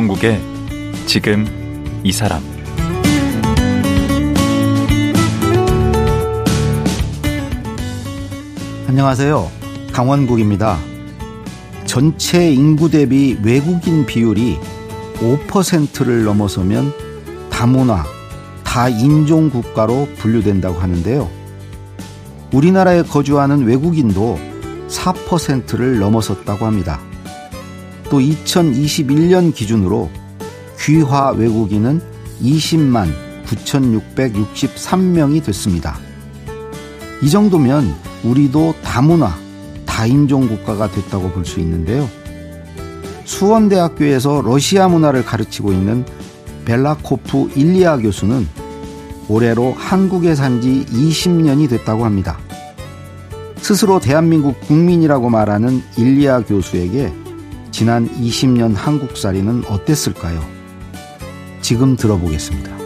강원국의 0.00 0.40
지금 1.04 1.44
이 2.04 2.10
사람 2.10 2.42
안녕하세요. 8.88 9.50
강원국입니다. 9.92 10.78
전체 11.84 12.50
인구 12.50 12.90
대비 12.90 13.38
외국인 13.42 14.06
비율이 14.06 14.58
5%를 15.18 16.24
넘어서면 16.24 16.92
다문화, 17.50 18.04
다인종 18.64 19.50
국가로 19.50 20.08
분류된다고 20.16 20.78
하는데요. 20.78 21.28
우리나라에 22.54 23.02
거주하는 23.02 23.66
외국인도 23.66 24.38
4%를 24.88 25.98
넘어섰다고 25.98 26.64
합니다. 26.64 27.00
또 28.10 28.18
2021년 28.18 29.54
기준으로 29.54 30.10
귀화 30.80 31.30
외국인은 31.30 32.00
20만 32.42 33.08
9,663명이 33.46 35.44
됐습니다. 35.44 35.96
이 37.22 37.30
정도면 37.30 37.94
우리도 38.24 38.74
다문화, 38.82 39.34
다인종 39.86 40.48
국가가 40.48 40.90
됐다고 40.90 41.30
볼 41.30 41.44
수 41.44 41.60
있는데요. 41.60 42.08
수원대학교에서 43.24 44.42
러시아 44.44 44.88
문화를 44.88 45.24
가르치고 45.24 45.72
있는 45.72 46.04
벨라코프 46.64 47.50
일리아 47.54 47.96
교수는 47.96 48.46
올해로 49.28 49.72
한국에 49.76 50.34
산 50.34 50.60
지 50.60 50.84
20년이 50.90 51.68
됐다고 51.68 52.04
합니다. 52.04 52.38
스스로 53.58 54.00
대한민국 54.00 54.60
국민이라고 54.62 55.30
말하는 55.30 55.82
일리아 55.96 56.40
교수에게 56.40 57.12
지난 57.70 58.08
20년 58.08 58.74
한국살이는 58.74 59.64
어땠을까요? 59.66 60.40
지금 61.60 61.96
들어보겠습니다. 61.96 62.80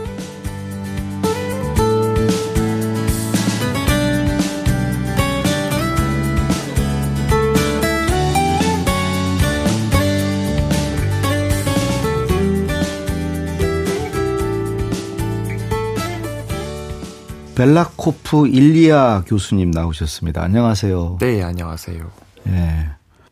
벨라코프 17.54 18.48
일리아 18.48 19.22
교수님 19.26 19.70
나오셨습니다. 19.70 20.42
안녕하세요. 20.42 21.18
네, 21.20 21.42
안녕하세요. 21.42 22.10
예. 22.48 22.88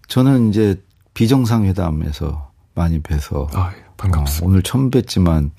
저는 0.06 0.50
이제 0.50 0.80
비정상회담에서 1.14 2.50
많이 2.74 3.00
뵈서 3.00 3.48
아, 3.52 3.70
반갑습니다. 3.96 4.44
어, 4.44 4.48
오늘 4.48 4.62
처음 4.62 4.91
뵀지만 4.91 5.50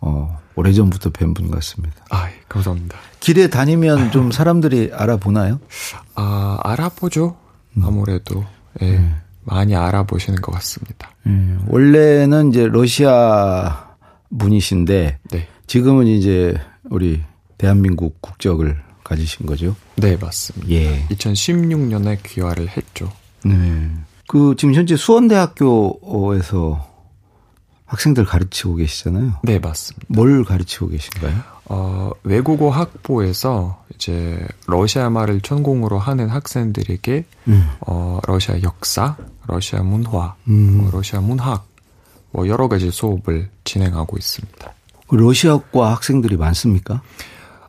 어, 0.00 0.38
오래전부터 0.54 1.10
뵌 1.10 1.34
분 1.34 1.50
같습니다. 1.50 1.96
아, 2.10 2.28
감사합니다. 2.48 2.96
길에 3.20 3.48
다니면 3.48 4.10
좀 4.10 4.30
사람들이 4.30 4.90
알아보나요? 4.94 5.60
아, 6.14 6.58
알아보죠. 6.64 7.36
음. 7.76 7.84
아무래도 7.84 8.44
예, 8.80 8.92
네. 8.98 9.14
많이 9.44 9.76
알아보시는 9.76 10.40
것 10.40 10.52
같습니다. 10.52 11.10
예, 11.26 11.56
원래는 11.66 12.50
이제 12.50 12.66
러시아 12.66 13.88
분이신데 14.36 15.18
네. 15.30 15.48
지금은 15.66 16.06
이제 16.06 16.54
우리 16.84 17.22
대한민국 17.58 18.20
국적을 18.22 18.82
가지신 19.04 19.46
거죠? 19.46 19.74
네, 19.96 20.16
맞습니다. 20.16 20.68
예. 20.70 21.06
2016년에 21.10 22.18
귀화를 22.22 22.68
했죠. 22.68 23.12
네. 23.44 23.90
그 24.28 24.54
지금 24.56 24.74
현재 24.74 24.94
수원대학교에서 24.94 26.86
학생들 27.86 28.26
가르치고 28.26 28.76
계시잖아요. 28.76 29.32
네, 29.42 29.58
맞습니다. 29.58 30.06
뭘 30.08 30.44
가르치고 30.44 30.88
계신가요? 30.88 31.34
어, 31.64 32.10
외국어 32.22 32.68
학부에서 32.68 33.82
이제 33.94 34.46
러시아 34.66 35.08
말을 35.08 35.40
전공으로 35.40 35.98
하는 35.98 36.28
학생들에게 36.28 37.24
음. 37.48 37.70
어, 37.80 38.20
러시아 38.26 38.60
역사, 38.62 39.16
러시아 39.46 39.82
문화, 39.82 40.34
음. 40.46 40.82
뭐 40.82 40.90
러시아 40.90 41.20
문학 41.20 41.66
뭐 42.30 42.46
여러 42.48 42.68
가지 42.68 42.90
수업을 42.90 43.48
진행하고 43.64 44.18
있습니다. 44.18 44.74
그 45.08 45.14
러시아과 45.16 45.92
학생들이 45.92 46.36
많습니까? 46.36 47.00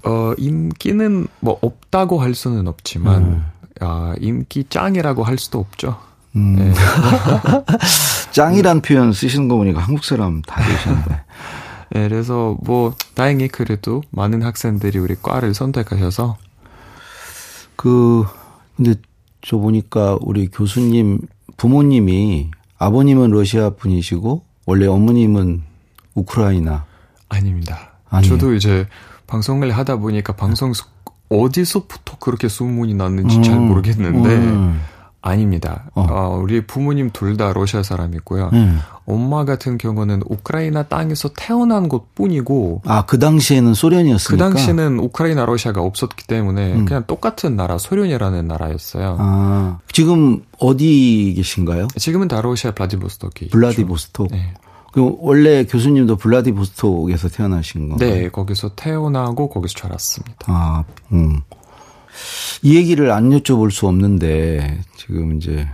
어, 0.04 0.34
인기는 0.38 1.28
뭐 1.40 1.58
없다고 1.62 2.22
할 2.22 2.36
수는 2.36 2.68
없지만 2.68 3.24
음. 3.24 3.46
아, 3.80 4.14
인기 4.20 4.66
짱이라고 4.70 5.24
할 5.24 5.38
수도 5.38 5.60
없죠. 5.60 6.09
음. 6.36 6.56
네. 6.56 6.74
짱이란 8.32 8.82
표현 8.82 9.12
쓰시는 9.12 9.48
거 9.48 9.58
보니까 9.58 9.80
한국 9.80 10.04
사람 10.04 10.42
다 10.42 10.62
되시는데. 10.62 11.22
네, 11.92 12.08
그래서 12.08 12.56
뭐 12.64 12.94
다행히 13.16 13.48
그래도 13.48 14.04
많은 14.12 14.44
학생들이 14.44 15.00
우리 15.00 15.16
과를 15.20 15.54
선택하셔서 15.54 16.38
그 17.76 18.26
근데 18.76 18.96
저 19.42 19.58
보니까 19.58 20.18
우리 20.22 20.48
교수님 20.48 21.20
부모님이 21.58 22.52
아버님은 22.78 23.32
러시아 23.32 23.72
분이시고 23.72 24.44
원래 24.66 24.86
어머님은 24.86 25.64
우크라이나 26.14 26.86
아닙니다. 27.28 27.94
아니에요. 28.10 28.38
저도 28.38 28.54
이제 28.54 28.88
방송을 29.28 29.72
하다 29.72 29.98
보니까 29.98 30.34
방송 30.34 30.74
어디서부터 31.30 32.18
그렇게 32.20 32.48
소문이 32.48 32.94
났는지 32.96 33.38
음, 33.38 33.44
잘 33.44 33.60
모르겠는데 33.60 34.36
음. 34.36 34.82
아닙니다. 35.22 35.90
어. 35.96 36.08
어. 36.10 36.40
우리 36.42 36.66
부모님 36.66 37.10
둘 37.12 37.36
다 37.38 37.52
러시아 37.54 37.84
사람이고요. 37.84 38.50
음. 38.54 38.80
엄마 39.06 39.44
같은 39.46 39.78
경우는 39.78 40.22
우크라이나 40.26 40.84
땅에서 40.84 41.30
태어난 41.36 41.90
것 41.90 42.14
뿐이고. 42.16 42.82
아, 42.86 43.06
그 43.06 43.18
당시에는 43.20 43.74
소련이었으니까? 43.74 44.46
그 44.50 44.54
당시에는 44.56 45.00
우크라이나, 45.00 45.46
러시아가 45.46 45.82
없었기 45.82 46.28
때문에 46.28 46.74
음. 46.74 46.86
그냥 46.86 47.04
똑같은 47.08 47.56
나라, 47.56 47.78
소련이라는 47.78 48.48
나라였어요. 48.48 49.18
아, 49.20 49.80
지금 49.92 50.44
어디 50.60 51.34
계신가요? 51.38 51.88
지금은 51.98 52.28
다 52.28 52.42
러시아 52.42 52.72
블라디보스토크. 52.72 53.48
블라디보스토크. 53.52 54.34
네. 54.34 54.54
그 54.92 55.16
원래 55.20 55.66
교수님도 55.66 56.16
블라디보스토크에서 56.18 57.30
태어나신 57.30 57.90
건가요? 57.90 58.10
네, 58.10 58.30
거기서 58.30 58.72
태어나고 58.76 59.50
거기서 59.50 59.74
자랐습니다. 59.76 60.36
아, 60.48 60.84
음. 61.12 61.42
이 62.62 62.76
얘기를 62.76 63.12
안 63.12 63.30
여쭤볼 63.30 63.72
수 63.72 63.88
없는데 63.88 64.82
지금 64.98 65.38
이제 65.38 65.68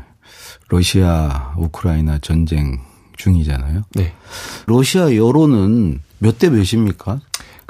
러시아 0.69 1.53
우크라이나 1.57 2.19
전쟁 2.19 2.79
중이잖아요. 3.17 3.83
네. 3.95 4.13
러시아 4.67 5.15
여론은 5.15 6.01
몇 6.19 6.37
대 6.37 6.49
몇입니까? 6.49 7.19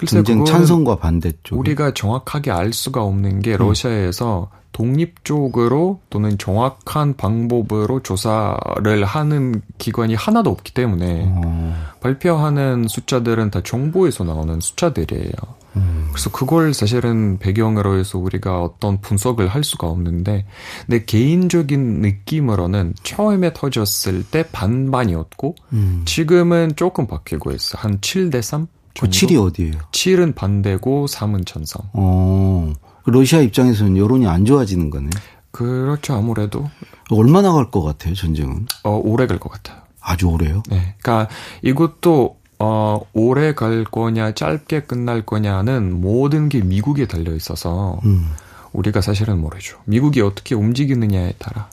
전쟁 0.08 0.44
찬성과 0.44 0.98
반대 0.98 1.32
쪽. 1.44 1.58
우리가 1.60 1.94
정확하게 1.94 2.52
알 2.52 2.74
수가 2.74 3.04
없는 3.04 3.42
게 3.42 3.56
러시아에서 3.58 4.50
음. 4.52 4.56
독립적으로 4.74 6.02
또는 6.10 6.38
정확한 6.38 7.16
방법으로 7.16 8.02
조사를 8.02 9.06
하는 9.06 9.62
기관이 9.78 10.16
하나도 10.16 10.50
없기 10.50 10.74
때문에 10.74 11.24
어. 11.30 11.76
발표하는 12.02 12.88
숫자들은 12.90 13.52
다 13.52 13.62
정부에서 13.64 14.26
나오는 14.26 14.60
숫자들이에요. 14.60 15.32
음. 15.76 16.08
그래서 16.12 16.30
그걸 16.32 16.74
사실은 16.74 17.38
배경으로 17.40 17.98
해서 17.98 18.18
우리가 18.18 18.62
어떤 18.62 19.02
분석을 19.02 19.48
할 19.48 19.64
수가 19.64 19.88
없는데 19.88 20.46
내 20.88 21.04
개인적인 21.06 22.02
느낌으로는 22.02 22.94
처음에 23.04 23.54
터졌을 23.54 24.24
때 24.24 24.44
반반이었고 24.52 25.56
음. 25.74 26.02
지금은 26.06 26.74
조금 26.76 27.08
바뀌고 27.08 27.52
있어. 27.52 27.78
한 27.78 28.00
7 28.02 28.30
대 28.30 28.42
3? 28.42 28.68
그 29.00 29.08
7이 29.08 29.36
어디예요? 29.46 29.74
7은 29.92 30.36
반대고 30.36 31.08
3은 31.08 31.46
찬성. 31.46 31.82
어. 31.94 32.74
그 33.04 33.10
러시아 33.10 33.42
입장에서는 33.42 33.98
여론이 33.98 34.26
안 34.28 34.46
좋아지는 34.46 34.90
거네. 34.90 35.10
그렇죠, 35.52 36.14
아무래도. 36.14 36.70
얼마나 37.12 37.52
갈 37.54 37.70
것 37.72 37.82
같아요, 37.84 38.14
전쟁은? 38.16 38.66
어, 38.84 39.00
오래 39.04 39.28
갈 39.28 39.38
것 39.40 39.50
같아요. 39.52 39.82
아주 40.02 40.28
오래요? 40.28 40.64
네. 40.70 40.96
그러니까 41.02 41.28
이것도 41.62 42.38
어, 42.60 43.02
오래 43.14 43.54
갈 43.54 43.84
거냐, 43.84 44.34
짧게 44.34 44.82
끝날 44.84 45.22
거냐는 45.22 46.00
모든 46.00 46.50
게 46.50 46.62
미국에 46.62 47.06
달려 47.08 47.34
있어서 47.36 48.00
음. 48.06 48.30
우리가 48.74 49.02
사실은 49.02 49.40
모르죠. 49.40 49.78
미국이 49.86 50.22
어떻게 50.22 50.56
움직이느냐에 50.56 51.34
따라. 51.38 51.70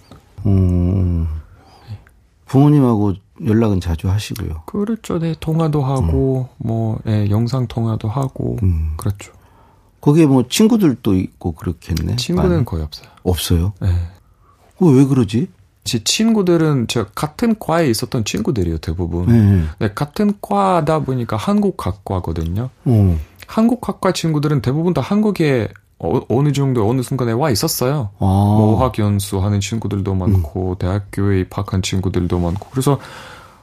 음. 0.46 1.28
부모님하고 2.46 3.14
연락은 3.44 3.80
자주 3.80 4.10
하시고요. 4.10 4.62
그렇죠. 4.66 5.18
네, 5.18 5.34
통화도 5.40 5.82
하고 5.82 6.48
음. 6.58 6.66
뭐 6.66 6.98
네, 7.04 7.30
영상 7.30 7.66
통화도 7.66 8.08
하고 8.08 8.58
음. 8.62 8.94
그렇죠. 8.96 9.32
거기에 10.00 10.26
뭐 10.26 10.46
친구들도 10.48 11.14
있고 11.14 11.52
그렇겠네. 11.52 12.16
친구는 12.16 12.50
많이. 12.50 12.64
거의 12.64 12.82
없어요. 12.82 13.08
없어요? 13.22 13.72
네. 13.80 13.88
어, 14.80 14.86
왜 14.86 15.04
그러지? 15.04 15.48
제 15.84 16.02
친구들은 16.04 16.86
저 16.88 17.06
같은 17.14 17.58
과에 17.58 17.88
있었던 17.88 18.24
친구들이에요 18.24 18.78
대부분. 18.78 19.26
네. 19.26 19.64
네 19.78 19.90
같은 19.94 20.34
과다 20.40 21.00
보니까 21.00 21.36
한국학과거든요. 21.36 22.70
어. 22.84 23.18
한국학과 23.46 24.12
친구들은 24.12 24.62
대부분 24.62 24.94
다 24.94 25.00
한국에 25.00 25.68
어, 25.98 26.42
느 26.42 26.52
정도 26.52 26.88
어느 26.88 27.02
순간에 27.02 27.32
와 27.32 27.50
있었어요. 27.50 28.10
아. 28.18 28.24
뭐 28.24 28.76
어학 28.76 28.98
연수 28.98 29.38
하는 29.38 29.60
친구들도 29.60 30.14
많고 30.14 30.70
음. 30.70 30.76
대학교에 30.78 31.40
입학한 31.40 31.82
친구들도 31.82 32.38
많고 32.38 32.68
그래서 32.70 32.98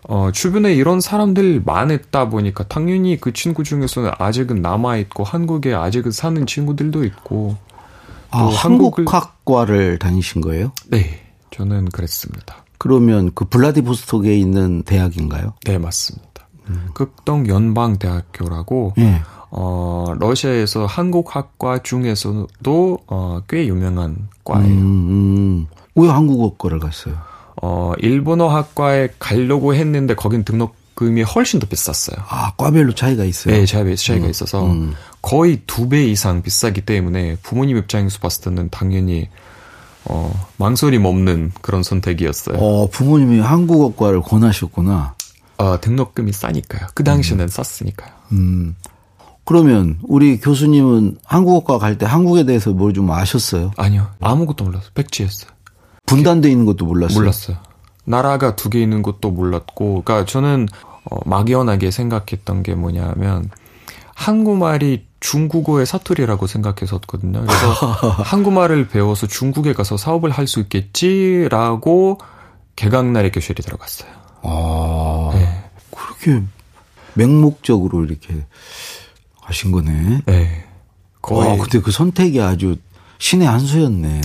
어, 0.07 0.31
주변에 0.31 0.73
이런 0.73 1.01
사람들 1.01 1.61
많았다 1.65 2.29
보니까 2.29 2.63
당연히 2.67 3.19
그 3.19 3.33
친구 3.33 3.63
중에서는 3.63 4.11
아직은 4.17 4.61
남아 4.61 4.97
있고 4.97 5.23
한국에 5.23 5.73
아직은 5.73 6.11
사는 6.11 6.45
친구들도 6.45 7.03
있고. 7.05 7.57
아, 8.31 8.45
한국학과를 8.45 9.97
다니신 9.97 10.41
거예요? 10.41 10.71
네. 10.87 11.28
저는 11.51 11.89
그랬습니다. 11.89 12.63
그러면 12.77 13.31
그 13.35 13.45
블라디보스톡에 13.45 14.35
있는 14.37 14.83
대학인가요? 14.83 15.53
네, 15.65 15.77
맞습니다. 15.77 16.47
음. 16.69 16.89
극동 16.93 17.47
연방대학교라고 17.47 18.93
네. 18.97 19.21
어, 19.51 20.13
러시아에서 20.19 20.85
한국학과 20.85 21.79
중에서도 21.79 22.99
어, 23.07 23.41
꽤 23.47 23.67
유명한 23.67 24.29
과예요. 24.43 24.67
음, 24.67 24.77
음. 25.09 25.67
왜 25.95 26.07
한국어과를 26.07 26.79
갔어요? 26.79 27.15
어, 27.61 27.91
일본어 27.97 28.47
학과에 28.47 29.09
가려고 29.19 29.73
했는데 29.73 30.13
거긴 30.15 30.43
등록금이 30.45 31.23
훨씬 31.23 31.59
더 31.59 31.67
비쌌어요. 31.67 32.23
아, 32.29 32.53
과별로 32.55 32.93
차이가 32.93 33.25
있어요? 33.25 33.53
네, 33.53 33.65
차이가, 33.65 33.93
차이가 33.95 34.25
음, 34.27 34.29
있어서 34.29 34.65
음. 34.65 34.93
거의 35.21 35.61
두 35.67 35.89
배 35.89 36.05
이상 36.05 36.41
비싸기 36.43 36.81
때문에 36.81 37.37
부모님 37.41 37.75
입장에서 37.77 38.19
봤을 38.19 38.43
때는 38.45 38.69
당연히 38.69 39.27
어, 40.05 40.31
망설임 40.57 41.05
없는 41.05 41.51
그런 41.61 41.83
선택이었어요. 41.83 42.57
어, 42.57 42.89
부모님이 42.89 43.39
한국어과를 43.39 44.21
권하셨구나. 44.21 45.15
어, 45.57 45.79
등록금이 45.81 46.31
싸니까요. 46.31 46.87
그 46.95 47.03
당시에는 47.03 47.45
음. 47.45 47.47
쌌으니까요. 47.47 48.11
음. 48.31 48.75
그러면 49.45 49.97
우리 50.03 50.39
교수님은 50.39 51.17
한국어과 51.25 51.79
갈 51.79 51.97
때 51.97 52.05
한국에 52.05 52.45
대해서 52.45 52.71
뭘 52.71 52.93
좀 52.93 53.11
아셨어요? 53.11 53.71
아니요. 53.77 54.07
아무것도 54.21 54.63
몰랐어요. 54.65 54.91
백지였어요. 54.93 55.49
분단돼 56.05 56.49
있는 56.49 56.65
것도 56.65 56.85
몰랐어요. 56.85 57.19
몰랐어요. 57.19 57.57
나라가 58.05 58.55
두 58.55 58.69
개 58.69 58.81
있는 58.81 59.01
것도 59.01 59.31
몰랐고, 59.31 60.03
그러니까 60.03 60.25
저는 60.25 60.67
어, 61.09 61.17
막연하게 61.25 61.91
생각했던 61.91 62.63
게 62.63 62.75
뭐냐면 62.75 63.49
한국말이 64.19 65.05
중국어의 65.21 65.85
사투리라고 65.85 66.45
생각했었거든요. 66.45 67.39
그래서 67.41 67.67
한국말을 68.23 68.89
배워서 68.89 69.27
중국에 69.27 69.71
가서 69.73 69.95
사업을 69.95 70.29
할 70.29 70.45
수 70.45 70.59
있겠지라고 70.59 72.19
개강날의 72.75 73.31
교실에 73.31 73.63
들어갔어요. 73.63 74.09
아, 74.43 75.29
네. 75.33 75.63
그렇게 75.95 76.43
맹목적으로 77.13 78.03
이렇게 78.03 78.43
하신 79.41 79.71
거네. 79.71 80.21
네. 80.25 80.65
거의. 81.21 81.47
와, 81.47 81.57
근데 81.57 81.79
그 81.79 81.91
선택이 81.91 82.41
아주 82.41 82.75
신의 83.19 83.47
한 83.47 83.59
수였네. 83.59 84.21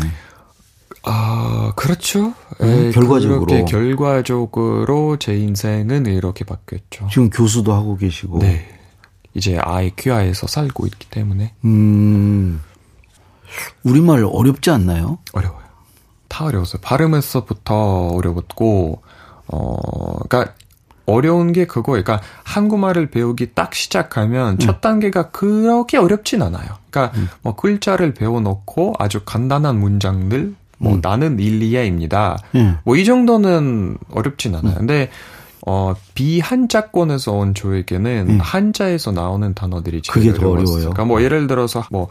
아, 1.05 1.73
그렇죠. 1.77 2.35
네, 2.59 2.91
결과적으로. 2.91 3.45
그렇게 3.45 3.65
결과적으로 3.65 5.19
제 5.19 5.37
인생은 5.37 6.07
이렇게 6.07 6.45
바뀌었죠. 6.45 7.09
지금 7.13 7.31
교수도 7.31 7.73
하고 7.75 7.97
계시고. 7.97 8.39
네. 8.41 8.74
이제 9.35 9.59
아이 9.59 9.91
귀하에서 9.97 10.47
살고 10.47 10.87
있기 10.87 11.11
때문에. 11.11 11.55
음. 11.65 12.61
우리말 13.83 14.25
어렵지 14.25 14.71
않나요? 14.71 15.19
어려워요. 15.33 15.65
다 16.29 16.45
어려웠어요. 16.47 16.81
발음에서부터 16.83 18.09
어려웠고, 18.09 19.03
어, 19.47 20.19
그니까 20.29 20.55
어려운 21.07 21.53
게 21.53 21.67
그거예요. 21.67 22.03
그러니까 22.03 22.27
한국말을 22.45 23.11
배우기 23.11 23.55
딱 23.55 23.75
시작하면 23.75 24.55
음. 24.55 24.59
첫 24.59 24.81
단계가 24.81 25.31
그렇게 25.31 25.99
어렵진 25.99 26.43
않아요. 26.43 26.67
그러니까 26.91 27.17
음. 27.19 27.29
뭐 27.43 27.55
글자를 27.55 28.15
배워놓고 28.15 28.95
아주 28.99 29.21
간단한 29.25 29.79
문장들 29.79 30.55
뭐 30.79 30.95
음. 30.95 31.01
나는 31.03 31.39
일리아입니다. 31.39 32.39
음. 32.55 32.79
뭐이 32.85 33.05
정도는 33.05 33.99
어렵진 34.11 34.55
않아요. 34.55 34.75
음. 34.75 34.79
근데 34.79 35.11
어 35.67 35.95
비한자권에서 36.15 37.33
온 37.33 37.55
저에게는 37.55 38.27
음. 38.29 38.39
한자에서 38.41 39.13
나오는 39.13 39.55
단어들이 39.55 40.03
제일 40.03 40.33
그게 40.33 40.39
더 40.39 40.51
어려워요. 40.51 40.79
그러니까 40.81 41.05
뭐 41.05 41.23
예를 41.23 41.47
들어서 41.47 41.85
뭐 41.91 42.09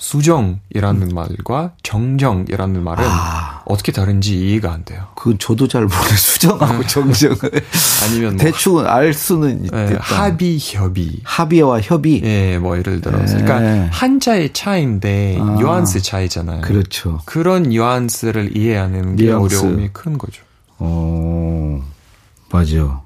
수정이라는 0.00 1.02
음. 1.02 1.14
말과 1.14 1.72
정정이라는 1.82 2.82
말은 2.82 3.04
아. 3.06 3.62
어떻게 3.66 3.92
다른지 3.92 4.38
이해가 4.38 4.72
안 4.72 4.84
돼요. 4.84 5.06
그건 5.14 5.38
저도 5.38 5.68
잘 5.68 5.82
모르는 5.82 6.16
수정하고 6.16 6.82
네. 6.82 6.86
정정은 6.88 7.36
아니면 8.04 8.36
뭐 8.36 8.44
대충은 8.44 8.86
알 8.86 9.12
수는. 9.12 9.68
네, 9.70 9.96
합의 10.00 10.58
협의. 10.58 11.20
합의와 11.22 11.80
협의. 11.82 12.22
예, 12.24 12.58
뭐 12.58 12.76
예를 12.78 13.00
들어서 13.00 13.36
네. 13.36 13.44
그러니까 13.44 13.88
한자의 13.92 14.52
차이인데 14.52 15.38
아. 15.38 15.56
뉘앙스 15.58 16.02
차이잖아요. 16.02 16.62
그렇죠. 16.62 17.20
그런 17.26 17.64
뉘앙스를 17.64 18.56
이해하는 18.56 19.16
게 19.16 19.24
뉘앙스. 19.26 19.58
어려움이 19.58 19.90
큰 19.92 20.18
거죠. 20.18 20.42
어. 20.78 21.49
맞아요. 22.50 23.02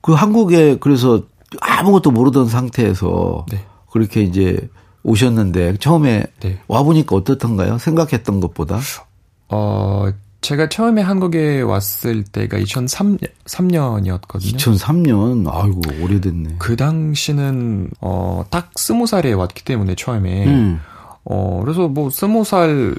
그 0.00 0.12
한국에 0.12 0.78
그래서 0.80 1.22
아무것도 1.60 2.10
모르던 2.10 2.48
상태에서 2.48 3.46
네. 3.50 3.64
그렇게 3.90 4.22
이제 4.22 4.68
오셨는데 5.02 5.76
처음에 5.78 6.24
네. 6.40 6.58
와 6.66 6.82
보니까 6.82 7.16
어떻던가요? 7.16 7.78
생각했던 7.78 8.40
것보다? 8.40 8.80
어, 9.48 10.08
제가 10.40 10.68
처음에 10.68 11.00
한국에 11.00 11.62
왔을 11.62 12.22
때가 12.24 12.58
2003년, 12.58 13.28
3년이었거든요. 13.46 14.56
2003년? 14.56 15.48
아이고, 15.50 15.80
오래됐네. 16.02 16.56
그 16.58 16.76
당시는, 16.76 17.90
어, 18.02 18.44
딱 18.50 18.70
스무 18.76 19.06
살에 19.06 19.32
왔기 19.32 19.64
때문에 19.64 19.94
처음에. 19.94 20.46
음. 20.46 20.80
어, 21.24 21.62
그래서 21.64 21.88
뭐 21.88 22.10
스무 22.10 22.44
살 22.44 22.94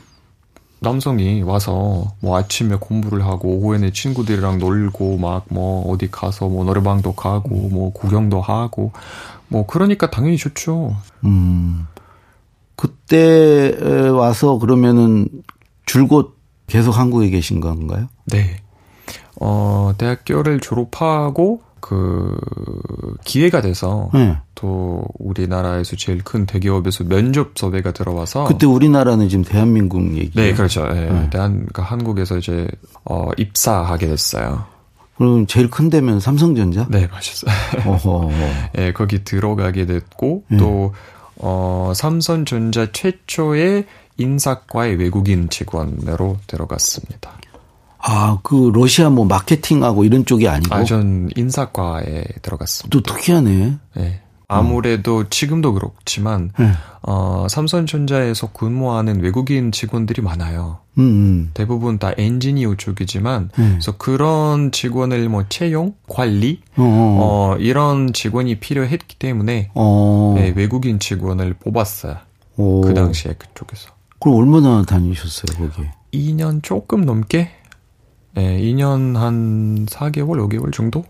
남성이 0.79 1.41
와서 1.41 2.13
뭐 2.19 2.37
아침에 2.37 2.75
공부를 2.75 3.25
하고 3.25 3.49
오후에는 3.57 3.93
친구들이랑 3.93 4.59
놀고 4.59 5.17
막 5.17 5.45
뭐 5.49 5.89
어디 5.91 6.09
가서 6.11 6.47
뭐 6.47 6.63
노래방도 6.65 7.13
가고 7.13 7.49
뭐 7.69 7.91
구경도 7.93 8.41
하고 8.41 8.91
뭐 9.47 9.65
그러니까 9.65 10.09
당연히 10.09 10.37
좋죠. 10.37 10.95
음. 11.23 11.87
그때 12.75 13.73
와서 14.11 14.57
그러면은 14.59 15.27
줄곧 15.85 16.37
계속 16.67 16.97
한국에 16.97 17.29
계신 17.29 17.61
건가요? 17.61 18.07
네. 18.25 18.57
어, 19.39 19.93
대학교를 19.97 20.59
졸업하고 20.59 21.61
그 21.85 22.35
기회가 23.25 23.61
돼서 23.61 24.09
네. 24.11 24.35
또 24.55 25.05
우리나라에서 25.19 25.95
제일 25.95 26.23
큰 26.23 26.47
대기업에서 26.47 27.03
면접 27.03 27.55
섭외가 27.55 27.91
들어와서 27.91 28.45
그때 28.45 28.65
우리나라는 28.65 29.29
지금 29.29 29.43
대한민국 29.43 30.17
얘기 30.17 30.31
네 30.33 30.55
그렇죠 30.55 30.87
네. 30.87 31.01
네. 31.01 31.29
대한 31.29 31.51
그러니까 31.51 31.83
한국에서 31.83 32.39
이제 32.39 32.67
어 33.03 33.29
입사하게 33.37 34.07
됐어요. 34.07 34.65
그럼 35.15 35.45
제일 35.45 35.69
큰 35.69 35.91
데면 35.91 36.19
삼성전자? 36.19 36.87
네 36.89 37.07
맞았어요. 37.07 38.31
네 38.73 38.91
거기 38.91 39.23
들어가게 39.23 39.85
됐고 39.85 40.43
네. 40.47 40.57
또 40.57 40.91
어, 41.37 41.91
삼성전자 41.93 42.91
최초의 42.91 43.85
인사과의 44.17 44.95
외국인 44.95 45.49
직원으로 45.49 46.37
들어갔습니다. 46.47 47.31
아, 48.07 48.37
그 48.43 48.71
러시아 48.73 49.09
뭐 49.09 49.25
마케팅하고 49.25 50.03
이런 50.03 50.25
쪽이 50.25 50.47
아니고? 50.47 50.73
아, 50.73 50.83
전 50.83 51.29
인사과에 51.35 52.23
들어갔습니다. 52.41 52.95
또 52.95 53.01
특이하네. 53.01 53.77
네. 53.95 54.21
아무래도 54.47 55.19
음. 55.19 55.25
지금도 55.31 55.73
그렇지만 55.73 56.51
네. 56.59 56.71
어, 57.01 57.47
삼성전자에서 57.49 58.51
근무하는 58.51 59.21
외국인 59.21 59.71
직원들이 59.71 60.21
많아요. 60.21 60.77
음, 60.99 61.01
음. 61.01 61.51
대부분 61.55 61.97
다 61.97 62.11
엔지니어 62.15 62.75
쪽이지만 62.75 63.49
네. 63.57 63.69
그래서 63.71 63.97
그런 63.97 64.71
직원을 64.71 65.27
뭐 65.29 65.45
채용, 65.49 65.95
관리 66.07 66.61
어어. 66.77 66.85
어, 66.85 67.57
이런 67.57 68.13
직원이 68.13 68.59
필요했기 68.59 69.17
때문에 69.17 69.71
어. 69.73 70.35
네, 70.37 70.53
외국인 70.55 70.99
직원을 70.99 71.55
뽑았어요. 71.55 72.17
오. 72.57 72.81
그 72.81 72.93
당시에 72.93 73.33
그쪽에서. 73.33 73.89
그럼 74.19 74.37
얼마나 74.37 74.83
다니셨어요 74.83 75.57
거기? 75.57 75.87
2년 76.13 76.61
조금 76.63 77.03
넘게 77.03 77.49
예, 78.37 78.57
2년 78.59 79.15
한 79.15 79.85
4개월, 79.85 80.47
5개월 80.47 80.73
정도? 80.73 81.05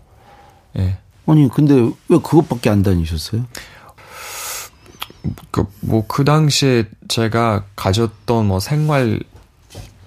예. 0.78 0.98
아니, 1.26 1.48
근데 1.48 1.74
왜 2.08 2.18
그것밖에 2.18 2.70
안 2.70 2.82
다니셨어요? 2.82 3.44
그, 5.50 5.64
뭐, 5.80 6.04
그 6.06 6.24
당시에 6.24 6.84
제가 7.08 7.64
가졌던 7.74 8.46
뭐 8.46 8.60
생활 8.60 9.20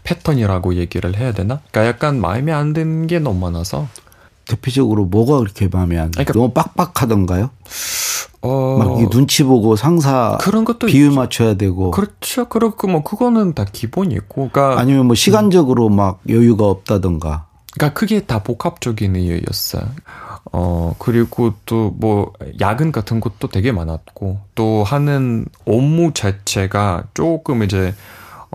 패턴이라고 0.04 0.76
얘기를 0.76 1.18
해야 1.18 1.34
되나? 1.34 1.62
그러니까 1.72 1.88
약간 1.88 2.22
마음에 2.22 2.52
안 2.52 2.74
드는 2.74 3.08
게 3.08 3.20
너무 3.20 3.40
많아서. 3.40 3.88
대표적으로 4.46 5.06
뭐가 5.06 5.38
그렇게 5.40 5.68
마음에 5.68 6.00
안 6.00 6.10
들어요? 6.10 6.26
그러니까 6.26 6.34
너무 6.34 6.54
빡빡하던가요? 6.54 7.52
어... 8.42 8.78
막 8.78 9.10
눈치 9.10 9.44
보고 9.44 9.76
상사 9.76 10.38
그런 10.40 10.66
것도 10.66 10.88
비율 10.88 11.10
있죠. 11.10 11.16
맞춰야 11.20 11.54
되고 11.56 11.92
그렇죠. 11.92 12.46
그렇고 12.46 12.88
뭐 12.88 13.04
그거는 13.04 13.54
다 13.54 13.66
기본이고, 13.72 14.50
그러니까 14.50 14.80
아니면 14.80 15.08
뭐 15.08 15.16
시간적으로 15.16 15.88
음. 15.88 15.96
막 15.96 16.20
여유가 16.30 16.66
없다던가. 16.66 17.48
그러니까 17.74 18.00
그게 18.00 18.22
다 18.22 18.42
복합적인 18.42 19.16
이유였어요. 19.16 19.84
어 20.52 20.96
그리고 20.98 21.54
또 21.66 21.94
뭐 22.00 22.32
야근 22.62 22.92
같은 22.92 23.20
것도 23.20 23.50
되게 23.50 23.72
많았고 23.72 24.40
또 24.56 24.84
하는 24.84 25.46
업무 25.66 26.14
자체가 26.14 27.04
조금 27.14 27.62
이제 27.64 27.94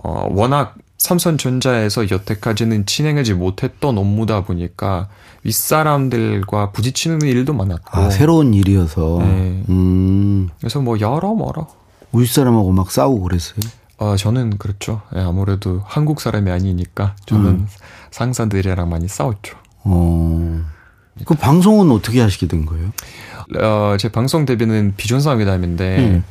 어 0.03 0.27
워낙 0.31 0.75
삼성전자에서 1.05 2.09
여태까지는 2.09 2.85
진행하지 2.85 3.33
못했던 3.33 3.97
업무다 3.97 4.43
보니까 4.43 5.07
윗사람들과 5.43 6.71
부딪히는 6.71 7.21
일도 7.21 7.53
많았고. 7.53 7.97
아, 7.97 8.09
새로운 8.09 8.53
일이어서. 8.53 9.19
네. 9.21 9.63
음. 9.69 10.49
그래서 10.59 10.81
뭐 10.81 10.99
여러모로. 10.99 11.67
윗사람하고 12.13 12.71
막 12.71 12.91
싸우고 12.91 13.21
그랬어요? 13.21 13.59
아, 13.97 14.15
저는 14.17 14.57
그렇죠. 14.57 15.01
네, 15.13 15.21
아무래도 15.21 15.81
한국 15.85 16.19
사람이 16.19 16.49
아니니까 16.51 17.15
저는 17.25 17.45
음. 17.45 17.67
상사들이랑 18.11 18.89
많이 18.89 19.07
싸웠죠. 19.07 19.55
어. 19.83 20.61
그 21.25 21.35
방송은 21.35 21.91
어떻게 21.91 22.19
하시게 22.19 22.47
된 22.47 22.65
거예요? 22.65 22.91
어, 23.61 23.95
제 23.97 24.09
방송 24.09 24.45
데뷔는 24.45 24.95
비전상 24.97 25.39
회담인데 25.39 25.97
음. 25.99 26.23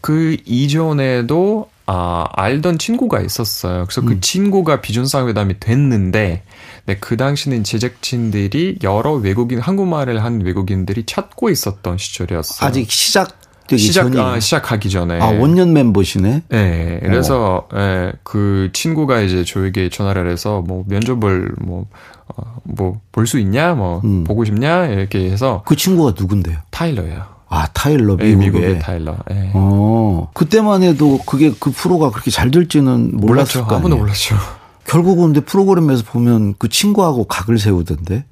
그 0.00 0.36
이전에도 0.44 1.70
아, 1.86 2.26
알던 2.32 2.78
친구가 2.78 3.20
있었어요. 3.20 3.84
그래서 3.84 4.00
그 4.00 4.06
음. 4.06 4.14
그 4.14 4.20
친구가 4.20 4.80
비전상 4.80 5.28
회담이 5.28 5.60
됐는데 5.60 6.42
네, 6.86 6.96
그 6.98 7.16
당시는 7.16 7.64
제작진들이 7.64 8.78
여러 8.82 9.12
외국인 9.12 9.60
한국말을 9.60 10.22
한 10.22 10.40
외국인들이 10.40 11.04
찾고 11.06 11.50
있었던 11.50 11.98
시절이었어요. 11.98 12.68
아직 12.68 12.90
시작 12.90 13.38
시작 13.76 14.16
아, 14.16 14.38
시작하기 14.38 14.90
전에 14.90 15.20
아 15.20 15.26
원년 15.26 15.72
멤버시네. 15.72 16.42
네, 16.48 17.00
그래서 17.02 17.68
예, 17.74 18.12
그 18.22 18.70
친구가 18.72 19.20
이제 19.22 19.44
저에게 19.44 19.88
전화를 19.88 20.30
해서 20.30 20.60
뭐 20.60 20.84
면접을 20.86 21.52
뭐 21.58 21.86
어, 22.28 22.60
뭐볼 22.62 23.26
수 23.26 23.40
있냐, 23.40 23.74
뭐 23.74 24.00
음. 24.04 24.22
보고 24.22 24.44
싶냐 24.44 24.86
이렇게 24.86 25.30
해서 25.30 25.62
그 25.66 25.74
친구가 25.74 26.14
누군데요? 26.16 26.58
타일러예요. 26.70 27.35
아 27.48 27.66
타일러 27.72 28.16
미국의, 28.16 28.36
네, 28.36 28.44
미국의 28.46 28.78
타일러. 28.80 29.16
네. 29.30 29.50
어 29.54 30.30
그때만 30.34 30.82
해도 30.82 31.18
그게 31.26 31.52
그 31.58 31.70
프로가 31.70 32.10
그렇게 32.10 32.30
잘 32.30 32.50
될지는 32.50 33.12
몰랐을 33.12 33.60
몰랐죠. 33.62 33.66
아무도 33.68 33.96
몰랐죠. 33.96 34.36
결국은 34.84 35.32
근데 35.32 35.40
프로그램에서 35.40 36.04
보면 36.04 36.54
그 36.58 36.68
친구하고 36.68 37.24
각을 37.24 37.58
세우던데 37.58 38.24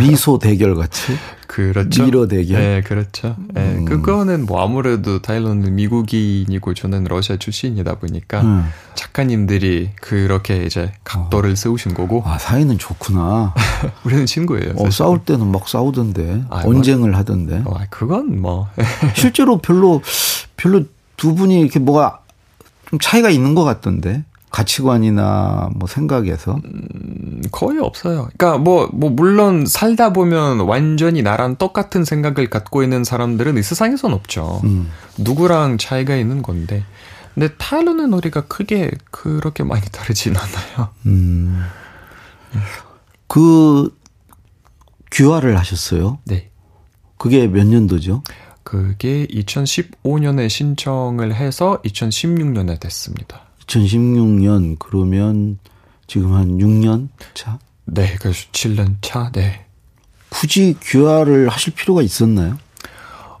미소 0.00 0.38
대결 0.38 0.74
같이. 0.74 1.16
그렇죠. 1.46 2.04
미러 2.04 2.28
대결. 2.28 2.60
네, 2.60 2.80
그렇죠. 2.82 3.36
네, 3.48 3.76
음. 3.76 3.84
그거는 3.84 4.46
뭐 4.46 4.62
아무래도 4.62 5.20
타일러는 5.20 5.68
미국인이고 5.68 6.74
저는 6.74 7.04
러시아 7.04 7.36
출신이다 7.36 7.96
보니까 7.96 8.42
음. 8.42 8.64
작가님들이 8.94 9.90
그렇게 9.96 10.64
이제 10.64 10.92
각도를 11.04 11.52
어. 11.52 11.54
세우신 11.54 11.94
거고. 11.94 12.22
아 12.24 12.38
사이는 12.38 12.78
좋구나. 12.78 13.54
우리는 14.04 14.26
친구예요. 14.26 14.74
어, 14.76 14.90
싸울 14.90 15.24
때는 15.24 15.50
막 15.50 15.68
싸우던데. 15.68 16.44
아, 16.50 16.62
언쟁을 16.64 17.10
뭐, 17.10 17.18
하던데. 17.18 17.62
어, 17.64 17.78
그건 17.90 18.40
뭐. 18.40 18.68
실제로 19.14 19.58
별로 19.58 20.02
별로 20.56 20.82
두 21.16 21.34
분이 21.34 21.60
이렇게 21.60 21.78
뭐가 21.78 22.20
좀 22.90 22.98
차이가 23.00 23.30
있는 23.30 23.54
것 23.54 23.64
같던데. 23.64 24.24
가치관이나 24.56 25.68
뭐 25.74 25.86
생각에서 25.86 26.58
음, 26.64 27.42
거의 27.52 27.78
없어요. 27.78 28.28
그러니까 28.38 28.56
뭐뭐 28.56 28.88
뭐 28.94 29.10
물론 29.10 29.66
살다 29.66 30.14
보면 30.14 30.60
완전히 30.60 31.20
나랑 31.20 31.56
똑같은 31.56 32.06
생각을 32.06 32.48
갖고 32.48 32.82
있는 32.82 33.04
사람들은 33.04 33.58
이 33.58 33.62
세상에선 33.62 34.14
없죠. 34.14 34.62
음. 34.64 34.90
누구랑 35.18 35.76
차이가 35.76 36.16
있는 36.16 36.40
건데. 36.40 36.84
근데 37.34 37.54
타일러는 37.58 38.14
우리가 38.14 38.46
크게 38.46 38.92
그렇게 39.10 39.62
많이 39.62 39.84
다르진 39.92 40.34
않아요. 40.34 40.88
음. 41.04 41.62
그 43.26 43.94
귀화를 45.12 45.58
하셨어요? 45.58 46.18
네. 46.24 46.50
그게 47.18 47.46
몇 47.46 47.66
년도죠? 47.66 48.22
그게 48.62 49.26
2015년에 49.26 50.48
신청을 50.48 51.34
해서 51.34 51.78
2016년에 51.84 52.80
됐습니다. 52.80 53.45
2016년 53.66 54.76
그러면 54.78 55.58
지금 56.06 56.34
한 56.34 56.58
6년 56.58 57.08
차? 57.34 57.58
네, 57.84 58.16
그래서 58.20 58.46
7년 58.52 58.96
차. 59.02 59.30
네. 59.32 59.64
굳이 60.28 60.76
귀화를 60.82 61.48
하실 61.48 61.74
필요가 61.74 62.02
있었나요? 62.02 62.58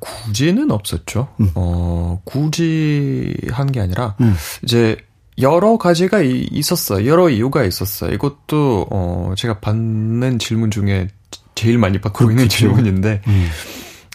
굳이는 0.00 0.70
없었죠. 0.70 1.28
음. 1.40 1.50
어, 1.54 2.20
굳이 2.24 3.34
한 3.50 3.66
게 3.72 3.80
아니라 3.80 4.14
음. 4.20 4.34
이제 4.62 4.96
여러 5.38 5.76
가지가 5.76 6.20
있었어요. 6.22 7.06
여러 7.06 7.28
이유가 7.28 7.64
있었어요. 7.64 8.12
이것도 8.14 8.86
어 8.90 9.34
제가 9.36 9.58
받는 9.60 10.38
질문 10.38 10.70
중에 10.70 11.08
제일 11.54 11.78
많이 11.78 12.00
받고 12.00 12.26
그렇겠죠. 12.26 12.36
있는 12.36 12.48
질문인데 12.48 13.22
음. 13.26 13.48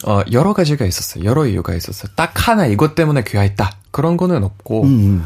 어 0.08 0.22
여러 0.32 0.54
가지가 0.54 0.86
있었어요. 0.86 1.26
여러 1.26 1.46
이유가 1.46 1.76
있었어요. 1.76 2.12
딱 2.16 2.48
하나 2.48 2.66
이것 2.66 2.96
때문에 2.96 3.24
귀화했다. 3.24 3.70
그런 3.92 4.18
거는 4.18 4.44
없고 4.44 4.84
음. 4.84 4.88
음. 4.88 5.26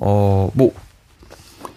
어, 0.00 0.50
뭐, 0.54 0.72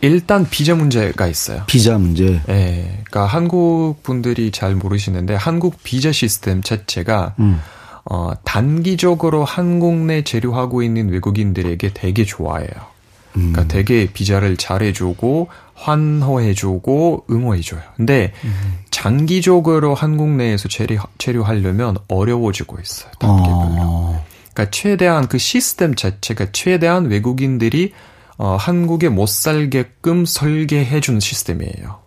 일단 0.01 0.49
비자 0.49 0.75
문제가 0.75 1.27
있어요. 1.27 1.63
비자 1.67 1.97
문제? 1.97 2.41
예. 2.49 3.01
그러니까 3.03 3.25
한국 3.25 4.01
분들이 4.01 4.51
잘 4.51 4.75
모르시는데 4.75 5.35
한국 5.35 5.77
비자 5.83 6.11
시스템 6.11 6.61
자체가 6.61 7.35
음. 7.39 7.61
어, 8.05 8.31
단기적으로 8.43 9.45
한국 9.45 9.95
내 9.95 10.23
재료하고 10.23 10.83
있는 10.83 11.09
외국인들에게 11.09 11.91
되게 11.93 12.25
좋아해요. 12.25 12.69
그러니까 13.33 13.61
음. 13.63 13.67
되게 13.67 14.07
비자를 14.11 14.57
잘해주고 14.57 15.47
환호해주고 15.75 17.25
응원해줘요. 17.29 17.81
근데 17.97 18.31
음. 18.43 18.53
장기적으로 18.91 19.95
한국 19.95 20.29
내에서 20.29 20.67
체류, 20.67 20.99
체류하려면 21.17 21.97
어려워지고 22.07 22.77
있어요. 22.81 23.11
단계별로. 23.19 23.81
어. 23.81 24.25
그러니까 24.53 24.71
최대한 24.71 25.27
그 25.27 25.37
시스템 25.37 25.95
자체가 25.95 26.51
최대한 26.51 27.05
외국인들이 27.05 27.93
어, 28.43 28.57
한국에 28.57 29.07
못 29.07 29.29
살게끔 29.29 30.25
설계해 30.25 30.99
준 30.99 31.21
시스템이에요. 31.21 31.99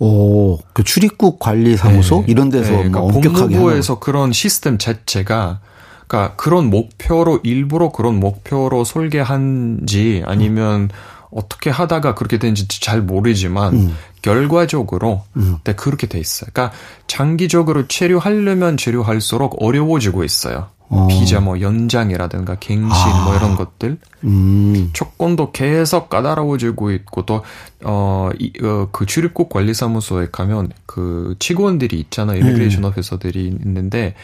오, 0.00 0.58
그 0.74 0.84
출입국 0.84 1.38
관리 1.38 1.78
사무소 1.78 2.18
네, 2.18 2.24
이런 2.28 2.50
데서 2.50 2.72
네, 2.72 2.76
그러니까 2.76 3.00
뭐 3.00 3.08
엄격하게 3.14 3.54
법무부에서 3.54 3.98
그런 3.98 4.34
시스템 4.34 4.76
자체가 4.76 5.60
그러니까 6.06 6.36
그런 6.36 6.68
목표로 6.68 7.40
일부러 7.42 7.90
그런 7.90 8.20
목표로 8.20 8.84
설계한지 8.84 10.22
아니면 10.26 10.82
음. 10.82 10.88
어떻게 11.30 11.70
하다가 11.70 12.16
그렇게 12.16 12.38
된지 12.38 12.68
잘 12.68 13.00
모르지만 13.00 13.72
음. 13.72 13.96
결과적으로 14.20 15.22
음. 15.38 15.56
네, 15.64 15.72
그렇게 15.74 16.06
돼 16.06 16.20
있어요. 16.20 16.50
그러니까 16.52 16.76
장기적으로 17.06 17.88
체류하려면 17.88 18.76
체류할수록 18.76 19.56
어려워지고 19.62 20.22
있어요. 20.22 20.68
어. 20.92 21.08
비자 21.08 21.40
뭐 21.40 21.60
연장이라든가 21.60 22.56
갱신 22.56 22.90
아. 22.90 23.24
뭐 23.24 23.34
이런 23.34 23.56
것들 23.56 23.96
음. 24.24 24.90
조건도 24.92 25.52
계속 25.52 26.10
까다로워지고 26.10 26.92
있고 26.92 27.24
또 27.24 27.42
어, 27.82 28.30
이, 28.38 28.52
어, 28.62 28.88
그 28.92 29.06
출입국 29.06 29.48
관리사무소에 29.48 30.28
가면 30.30 30.70
그 30.86 31.34
직원들이 31.38 31.98
있잖아요 31.98 32.38
이미그레이션 32.40 32.84
음. 32.84 32.90
오피서들이 32.90 33.46
있는데 33.64 34.14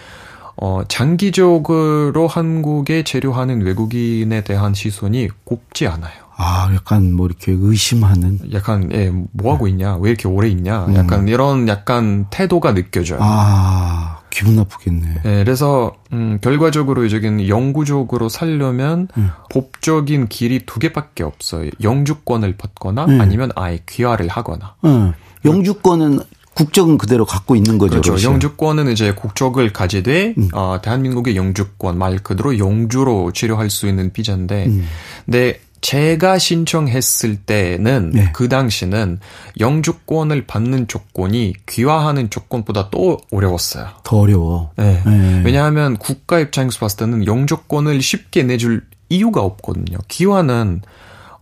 어, 0.60 0.82
장기적으로 0.88 2.26
한국에 2.26 3.04
체류하는 3.04 3.62
외국인에 3.62 4.42
대한 4.42 4.74
시선이 4.74 5.28
곱지 5.44 5.86
않아요. 5.86 6.28
아, 6.36 6.70
약간 6.74 7.12
뭐 7.12 7.26
이렇게 7.26 7.52
의심하는. 7.56 8.40
약간, 8.52 8.90
예, 8.92 9.10
뭐 9.32 9.54
하고 9.54 9.68
있냐? 9.68 9.96
왜 9.96 10.10
이렇게 10.10 10.26
오래 10.28 10.48
있냐? 10.48 10.86
음. 10.86 10.96
약간 10.96 11.28
이런 11.28 11.68
약간 11.68 12.26
태도가 12.30 12.74
느껴져요. 12.74 13.20
아, 13.22 14.17
기분 14.30 14.56
나쁘겠네. 14.56 15.22
예, 15.24 15.44
그래서, 15.44 15.94
음, 16.12 16.38
결과적으로 16.40 17.04
이제 17.04 17.20
영구적으로 17.48 18.28
살려면 18.28 19.08
음. 19.16 19.30
법적인 19.50 20.28
길이 20.28 20.60
두 20.66 20.78
개밖에 20.78 21.24
없어요. 21.24 21.70
영주권을 21.82 22.56
받거나 22.56 23.06
음. 23.06 23.20
아니면 23.20 23.50
아예 23.56 23.80
귀화를 23.88 24.28
하거나. 24.28 24.74
음. 24.84 25.12
영주권은 25.44 26.20
국적은 26.54 26.98
그대로 26.98 27.24
갖고 27.24 27.54
있는 27.54 27.78
거죠. 27.78 27.92
그렇죠. 27.92 28.12
러시아. 28.12 28.32
영주권은 28.32 28.90
이제 28.90 29.12
국적을 29.12 29.72
가지되 29.72 30.34
음. 30.36 30.48
어, 30.52 30.80
대한민국의 30.82 31.36
영주권 31.36 31.96
말 31.96 32.18
그대로 32.18 32.58
영주로 32.58 33.32
치료할 33.32 33.70
수 33.70 33.86
있는 33.86 34.12
비자인데, 34.12 34.66
음. 34.66 34.84
근데 35.24 35.60
제가 35.80 36.38
신청했을 36.38 37.36
때는 37.36 38.10
네. 38.12 38.30
그 38.32 38.48
당시는 38.48 39.20
영주권을 39.60 40.46
받는 40.46 40.88
조건이 40.88 41.54
귀화하는 41.68 42.30
조건보다 42.30 42.90
또 42.90 43.18
어려웠어요. 43.30 43.88
더 44.04 44.18
어려워. 44.18 44.70
네. 44.76 45.02
네. 45.04 45.42
왜냐하면 45.44 45.96
국가 45.96 46.38
입장에서 46.40 46.78
봤을 46.80 46.98
때는 46.98 47.26
영주권을 47.26 48.02
쉽게 48.02 48.42
내줄 48.42 48.82
이유가 49.08 49.42
없거든요. 49.42 49.98
귀화는 50.08 50.82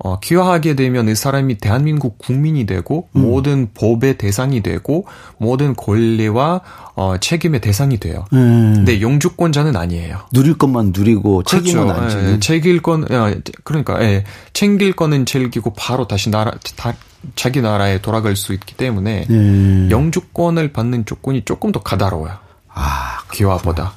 어, 0.06 0.20
귀화하게 0.20 0.76
되면 0.76 1.08
이 1.08 1.16
사람이 1.16 1.58
대한민국 1.58 2.16
국민이 2.18 2.64
되고 2.64 3.08
음. 3.16 3.22
모든 3.22 3.72
법의 3.74 4.18
대상이 4.18 4.62
되고 4.62 5.04
모든 5.36 5.74
권리와 5.74 6.60
어, 6.94 7.16
책임의 7.18 7.60
대상이 7.60 7.98
돼요. 7.98 8.24
음. 8.32 8.74
근데 8.76 9.00
영주권자는 9.00 9.74
아니에요. 9.74 10.20
누릴 10.32 10.56
것만 10.56 10.92
누리고 10.94 11.38
그렇죠. 11.38 11.56
책임은 11.56 11.90
안 11.90 12.08
지는. 12.08 12.34
예, 12.34 12.38
챙길 12.38 12.82
건 12.82 13.04
아, 13.10 13.34
그러니까 13.64 14.00
예, 14.00 14.22
챙길 14.52 14.92
거는 14.92 15.26
챙기고 15.26 15.74
바로 15.74 16.06
다시 16.06 16.30
나라 16.30 16.52
다, 16.76 16.94
자기 17.34 17.60
나라에 17.60 18.00
돌아갈 18.00 18.36
수 18.36 18.54
있기 18.54 18.76
때문에 18.76 19.26
음. 19.28 19.88
영주권을 19.90 20.72
받는 20.72 21.06
조건이 21.06 21.44
조금 21.44 21.72
더 21.72 21.82
가다로워요. 21.82 22.32
아, 22.68 23.18
귀화보다. 23.32 23.92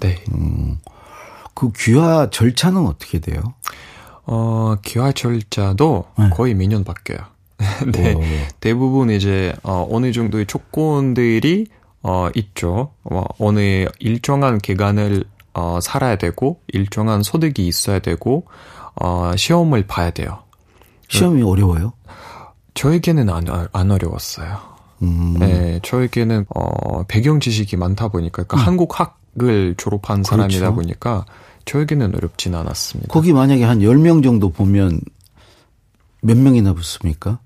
네. 0.00 0.16
음. 0.34 0.78
그 1.54 1.70
귀화 1.76 2.28
절차는 2.30 2.86
어떻게 2.86 3.20
돼요? 3.20 3.40
어, 4.30 4.76
절차도 5.14 6.04
네. 6.18 6.28
거의 6.30 6.54
매년 6.54 6.84
바뀌어요. 6.84 7.18
네. 7.92 8.14
오. 8.14 8.20
대부분 8.60 9.10
이제, 9.10 9.54
어, 9.62 9.88
어느 9.90 10.12
정도의 10.12 10.46
조건들이, 10.46 11.66
어, 12.02 12.28
있죠. 12.34 12.92
어, 13.04 13.24
어느 13.38 13.86
일정한 13.98 14.58
기간을, 14.58 15.24
어, 15.54 15.80
살아야 15.80 16.16
되고, 16.16 16.60
일정한 16.68 17.22
소득이 17.22 17.66
있어야 17.66 18.00
되고, 18.00 18.44
어, 18.96 19.32
시험을 19.34 19.86
봐야 19.86 20.10
돼요. 20.10 20.42
시험이 21.08 21.42
어려워요? 21.42 21.94
저에게는 22.74 23.30
안, 23.30 23.46
안 23.72 23.90
어려웠어요. 23.90 24.58
음. 25.02 25.36
네, 25.38 25.80
저에게는, 25.82 26.44
어, 26.54 27.02
배경 27.04 27.40
지식이 27.40 27.76
많다 27.76 28.08
보니까, 28.08 28.42
그러니까 28.42 28.58
음. 28.58 28.66
한국 28.66 29.00
학을 29.00 29.74
졸업한 29.78 30.22
사람이다 30.22 30.58
그렇죠. 30.58 30.74
보니까, 30.74 31.24
저에게는 31.68 32.14
어렵진 32.16 32.54
않았습니다. 32.54 33.12
거기 33.12 33.32
만약에 33.32 33.62
한 33.64 33.80
10명 33.80 34.22
정도 34.22 34.50
보면 34.50 35.00
몇 36.22 36.36
명이나 36.36 36.72
붙습니까? 36.72 37.38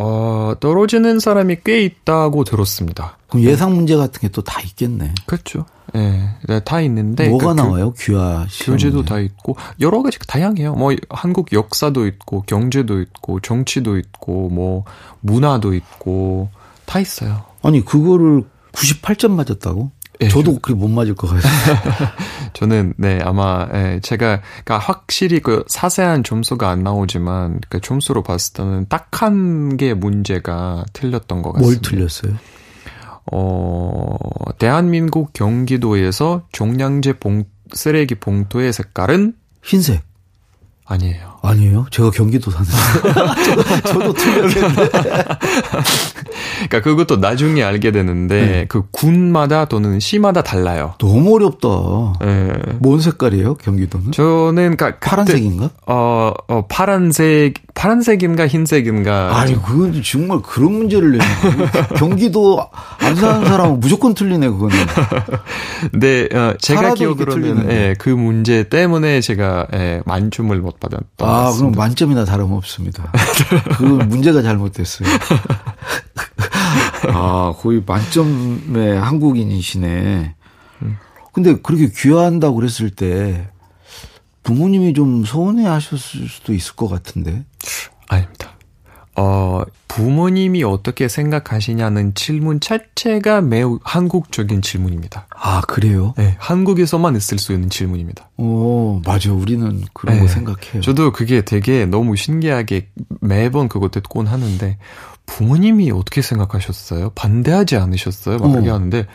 어, 0.00 0.54
떨어지는 0.60 1.18
사람이 1.18 1.58
꽤 1.64 1.82
있다고 1.82 2.44
들었습니다. 2.44 3.18
그럼 3.28 3.44
예상 3.44 3.74
문제 3.74 3.96
같은 3.96 4.20
게 4.20 4.28
또 4.28 4.42
다 4.42 4.60
있겠네. 4.62 5.12
그렇죠. 5.26 5.66
예, 5.96 6.30
네, 6.46 6.60
다 6.60 6.80
있는데. 6.82 7.28
뭐가 7.28 7.54
그 7.54 7.60
나와요? 7.60 7.92
귀화 7.98 8.46
교재도 8.64 9.04
다 9.04 9.18
있고, 9.20 9.56
여러 9.80 10.02
가지 10.02 10.18
다양해요. 10.26 10.74
뭐, 10.74 10.94
한국 11.10 11.52
역사도 11.52 12.06
있고, 12.06 12.42
경제도 12.42 13.00
있고, 13.00 13.40
정치도 13.40 13.96
있고, 13.98 14.50
뭐, 14.50 14.84
문화도 15.20 15.74
있고, 15.74 16.50
다 16.84 17.00
있어요. 17.00 17.44
아니, 17.62 17.84
그거를 17.84 18.44
98점 18.72 19.30
맞았다고? 19.32 19.90
예, 20.20 20.28
저도 20.28 20.58
그렇게 20.58 20.74
못 20.80 20.88
맞을 20.88 21.14
것 21.14 21.28
같아요. 21.28 22.08
저는 22.52 22.94
네 22.96 23.20
아마 23.22 23.68
예, 23.72 24.00
제가 24.02 24.40
그러니까 24.64 24.78
확실히 24.78 25.38
그 25.40 25.64
자세한 25.68 26.24
점수가 26.24 26.68
안 26.68 26.82
나오지만 26.82 27.60
그 27.68 27.80
점수로 27.80 28.22
봤을 28.22 28.52
때는 28.54 28.86
딱 28.88 29.08
한 29.22 29.76
개 29.76 29.94
문제가 29.94 30.84
틀렸던 30.92 31.42
것 31.42 31.52
같습니다. 31.52 31.80
뭘 31.80 31.82
틀렸어요? 31.82 32.36
어 33.30 34.16
대한민국 34.58 35.32
경기도에서 35.32 36.42
종량제 36.52 37.14
봉 37.18 37.44
쓰레기 37.72 38.14
봉투의 38.14 38.72
색깔은 38.72 39.34
흰색. 39.62 40.02
아니에요. 40.86 41.37
아니에요? 41.48 41.86
제가 41.90 42.10
경기도 42.10 42.50
사는데. 42.50 42.72
저, 43.84 43.98
도 43.98 44.12
틀렸는데. 44.12 44.90
그러니까 46.68 46.80
그것도 46.82 47.16
나중에 47.16 47.62
알게 47.62 47.92
되는데 47.92 48.46
네. 48.46 48.66
그 48.68 48.82
군마다 48.90 49.66
또는 49.66 50.00
시마다 50.00 50.42
달라요. 50.42 50.94
너무 50.98 51.36
어렵다. 51.36 51.68
네. 52.20 52.52
뭔 52.78 53.00
색깔이에요? 53.00 53.54
경기도는? 53.54 54.12
저는 54.12 54.76
그러니까 54.76 54.98
파란색인가? 55.00 55.70
어, 55.86 56.32
어 56.48 56.66
파란색 56.68 57.54
파란색인가 57.74 58.48
흰색인가? 58.48 59.38
아니 59.38 59.54
그건 59.54 60.02
정말 60.02 60.40
그런 60.42 60.72
문제를 60.72 61.12
내는 61.12 61.26
경기도 61.96 62.66
안 62.98 63.14
사는 63.14 63.46
사람은 63.46 63.80
무조건 63.80 64.14
틀리네 64.14 64.48
그거는. 64.48 64.76
네, 65.94 66.28
어, 66.34 66.54
제가 66.58 66.94
기억으로는 66.94 67.70
예, 67.70 67.94
그 67.98 68.08
문제 68.08 68.68
때문에 68.68 69.20
제가 69.20 69.66
예, 69.74 70.02
만점을 70.04 70.56
못 70.58 70.80
받았던. 70.80 71.28
아, 71.28 71.37
그럼 71.56 71.72
만점이나 71.72 72.24
다름없습니다. 72.24 73.12
그 73.76 73.82
문제가 73.84 74.42
잘못됐어요. 74.42 75.08
아, 77.12 77.54
거의 77.58 77.82
만점의 77.84 78.98
한국인이시네. 79.00 80.34
근데 81.32 81.56
그렇게 81.60 81.90
귀화한다고 81.94 82.56
그랬을 82.56 82.90
때 82.90 83.48
부모님이 84.42 84.94
좀 84.94 85.24
서운해 85.24 85.66
하셨을 85.66 86.28
수도 86.28 86.52
있을 86.54 86.74
것 86.74 86.88
같은데. 86.88 87.44
어, 89.18 89.62
부모님이 89.88 90.62
어떻게 90.62 91.08
생각하시냐는 91.08 92.14
질문 92.14 92.60
자체가 92.60 93.40
매우 93.40 93.80
한국적인 93.82 94.62
질문입니다. 94.62 95.26
아, 95.30 95.60
그래요? 95.62 96.14
네, 96.16 96.36
한국에서만 96.38 97.16
있을 97.16 97.38
수 97.38 97.52
있는 97.52 97.68
질문입니다. 97.68 98.30
오, 98.36 99.00
맞아. 99.04 99.32
우리는 99.32 99.82
그런 99.92 100.16
네, 100.16 100.22
거 100.22 100.28
생각해요. 100.28 100.82
저도 100.82 101.12
그게 101.12 101.42
되게 101.42 101.84
너무 101.84 102.14
신기하게 102.14 102.90
매번 103.20 103.68
그거 103.68 103.88
듣곤 103.88 104.28
하는데, 104.28 104.78
부모님이 105.26 105.90
어떻게 105.90 106.22
생각하셨어요? 106.22 107.10
반대하지 107.10 107.76
않으셨어요? 107.76 108.38
막 108.38 108.52
그렇게 108.52 108.70
어. 108.70 108.74
하는데, 108.74 109.06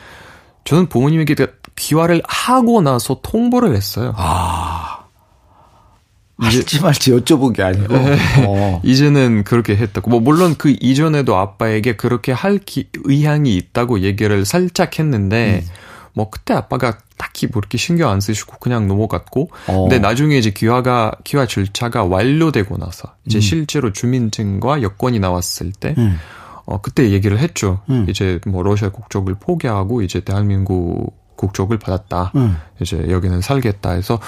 저는 0.66 0.88
부모님에게 0.88 1.36
귀화를 1.76 2.22
하고 2.26 2.82
나서 2.82 3.20
통보를 3.22 3.76
했어요. 3.76 4.14
아. 4.18 5.03
할지 6.38 6.82
말지 6.82 7.12
여쭤본 7.12 7.54
게 7.56 7.64
아니고 7.64 7.94
네. 7.94 8.18
어. 8.48 8.82
이제는 8.86 9.44
그렇게 9.44 9.76
했다고 9.76 10.10
뭐 10.10 10.20
물론 10.20 10.56
그 10.58 10.76
이전에도 10.80 11.38
아빠에게 11.38 11.96
그렇게 11.96 12.32
할 12.32 12.58
기, 12.58 12.88
의향이 13.04 13.56
있다고 13.56 14.02
얘기를 14.02 14.44
살짝 14.46 14.98
했는데 14.98 15.62
음. 15.64 15.70
뭐 16.14 16.30
그때 16.30 16.54
아빠가 16.54 16.98
딱히 17.18 17.48
뭐 17.48 17.60
이렇게 17.60 17.78
신경 17.78 18.10
안 18.10 18.20
쓰시고 18.20 18.58
그냥 18.60 18.88
넘어갔고 18.88 19.50
어. 19.68 19.82
근데 19.82 20.00
나중에 20.00 20.38
이제 20.38 20.52
귀화가 20.52 21.12
귀화 21.24 21.46
절차가 21.46 22.04
완료되고 22.04 22.78
나서 22.78 23.14
이제 23.26 23.38
음. 23.38 23.42
실제로 23.42 23.92
주민증과 23.94 24.82
여권이 24.82 25.20
나왔을 25.20 25.72
때 25.72 25.96
음. 25.98 26.18
어, 26.66 26.80
그때 26.82 27.12
얘기를 27.12 27.40
했죠. 27.40 27.82
음. 27.90 28.06
이제 28.10 28.40
뭐 28.48 28.64
러시아 28.64 28.90
국적을 28.90 29.36
포기하고 29.36 30.02
이제 30.02 30.22
대한민국 30.22 31.14
국적을 31.36 31.78
받았다. 31.78 32.32
음. 32.36 32.58
이제 32.80 33.06
여기는 33.10 33.42
살겠다 33.42 33.92
해서 33.92 34.20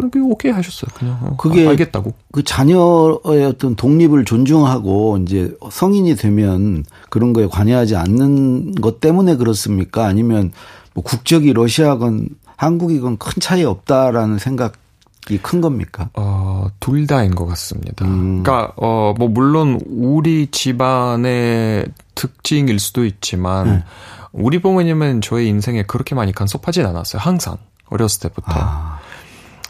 그렇게 0.00 0.20
오케이 0.20 0.52
하셨어요. 0.52 0.90
그냥 0.94 1.18
어, 1.22 1.36
그게 1.36 1.66
알겠다고. 1.66 2.14
그 2.32 2.42
자녀의 2.42 3.44
어떤 3.46 3.74
독립을 3.76 4.24
존중하고 4.24 5.18
이제 5.22 5.56
성인이 5.70 6.16
되면 6.16 6.84
그런 7.08 7.32
거에 7.32 7.46
관여하지 7.46 7.96
않는 7.96 8.76
것 8.76 9.00
때문에 9.00 9.36
그렇습니까? 9.36 10.06
아니면 10.06 10.52
뭐 10.94 11.04
국적이 11.04 11.52
러시아건 11.52 12.28
한국이건 12.56 13.18
큰 13.18 13.32
차이 13.40 13.64
없다라는 13.64 14.38
생각. 14.38 14.74
이큰 15.28 15.60
겁니까? 15.60 16.08
어, 16.14 16.66
둘 16.80 17.06
다인 17.06 17.34
것 17.34 17.46
같습니다. 17.46 18.04
음. 18.06 18.42
그러니까 18.42 18.72
어, 18.76 19.14
뭐 19.16 19.28
물론 19.28 19.78
우리 19.86 20.48
집안의 20.50 21.86
특징일 22.14 22.78
수도 22.78 23.04
있지만 23.04 23.66
네. 23.66 23.84
우리 24.32 24.60
부모님은 24.60 25.20
저의 25.20 25.48
인생에 25.48 25.82
그렇게 25.84 26.14
많이 26.14 26.32
간섭하진 26.32 26.86
않았어요. 26.86 27.20
항상 27.20 27.58
어렸을 27.90 28.28
때부터. 28.30 28.52
아. 28.54 28.99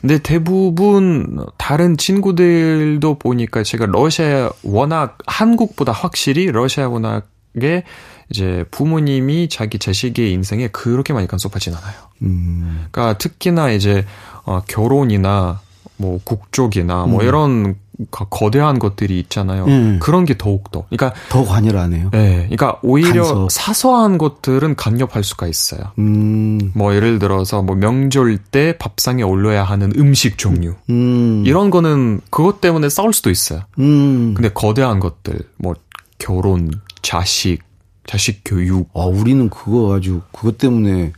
근데 0.00 0.18
대부분 0.18 1.44
다른 1.58 1.96
친구들도 1.96 3.18
보니까 3.18 3.62
제가 3.62 3.86
러시아 3.86 4.50
워낙 4.62 5.18
한국보다 5.26 5.92
확실히 5.92 6.46
러시아 6.46 6.88
워낙에 6.88 7.84
이제 8.30 8.64
부모님이 8.70 9.48
자기 9.48 9.78
자식의 9.78 10.32
인생에 10.32 10.68
그렇게 10.68 11.12
많이 11.12 11.26
간섭하진 11.26 11.74
않아요. 11.74 11.94
음. 12.22 12.86
그러니까 12.90 13.18
특히나 13.18 13.70
이제 13.70 14.06
어, 14.44 14.62
결혼이나 14.66 15.60
뭐 15.96 16.18
국적이나 16.24 17.06
뭐 17.06 17.20
음. 17.20 17.26
이런 17.26 17.76
거대한 18.10 18.78
것들이 18.78 19.18
있잖아요. 19.20 19.64
음. 19.66 19.98
그런 20.00 20.24
게 20.24 20.36
더욱 20.36 20.70
더. 20.70 20.84
그러니까 20.88 21.18
더 21.28 21.44
관여를 21.44 21.78
안 21.78 21.92
해요. 21.92 22.08
네, 22.12 22.46
그러니까 22.50 22.78
오히려 22.82 23.24
간섭. 23.24 23.50
사소한 23.50 24.18
것들은 24.18 24.76
간섭할 24.76 25.22
수가 25.24 25.46
있어요. 25.46 25.80
음. 25.98 26.72
뭐 26.74 26.94
예를 26.94 27.18
들어서 27.18 27.62
뭐 27.62 27.76
명절 27.76 28.38
때 28.38 28.76
밥상에 28.78 29.22
올려야 29.22 29.64
하는 29.64 29.92
음식 29.96 30.38
종류 30.38 30.74
음. 30.88 31.42
이런 31.46 31.70
거는 31.70 32.20
그것 32.30 32.60
때문에 32.60 32.88
싸울 32.88 33.12
수도 33.12 33.30
있어요. 33.30 33.60
음. 33.78 34.34
근데 34.34 34.48
거대한 34.48 35.00
것들 35.00 35.40
뭐 35.56 35.74
결혼, 36.18 36.70
자식, 37.02 37.60
자식 38.06 38.42
교육. 38.44 38.88
아, 38.94 39.00
우리는 39.04 39.48
그거 39.50 39.96
아주 39.96 40.20
그것 40.32 40.58
때문에 40.58 41.12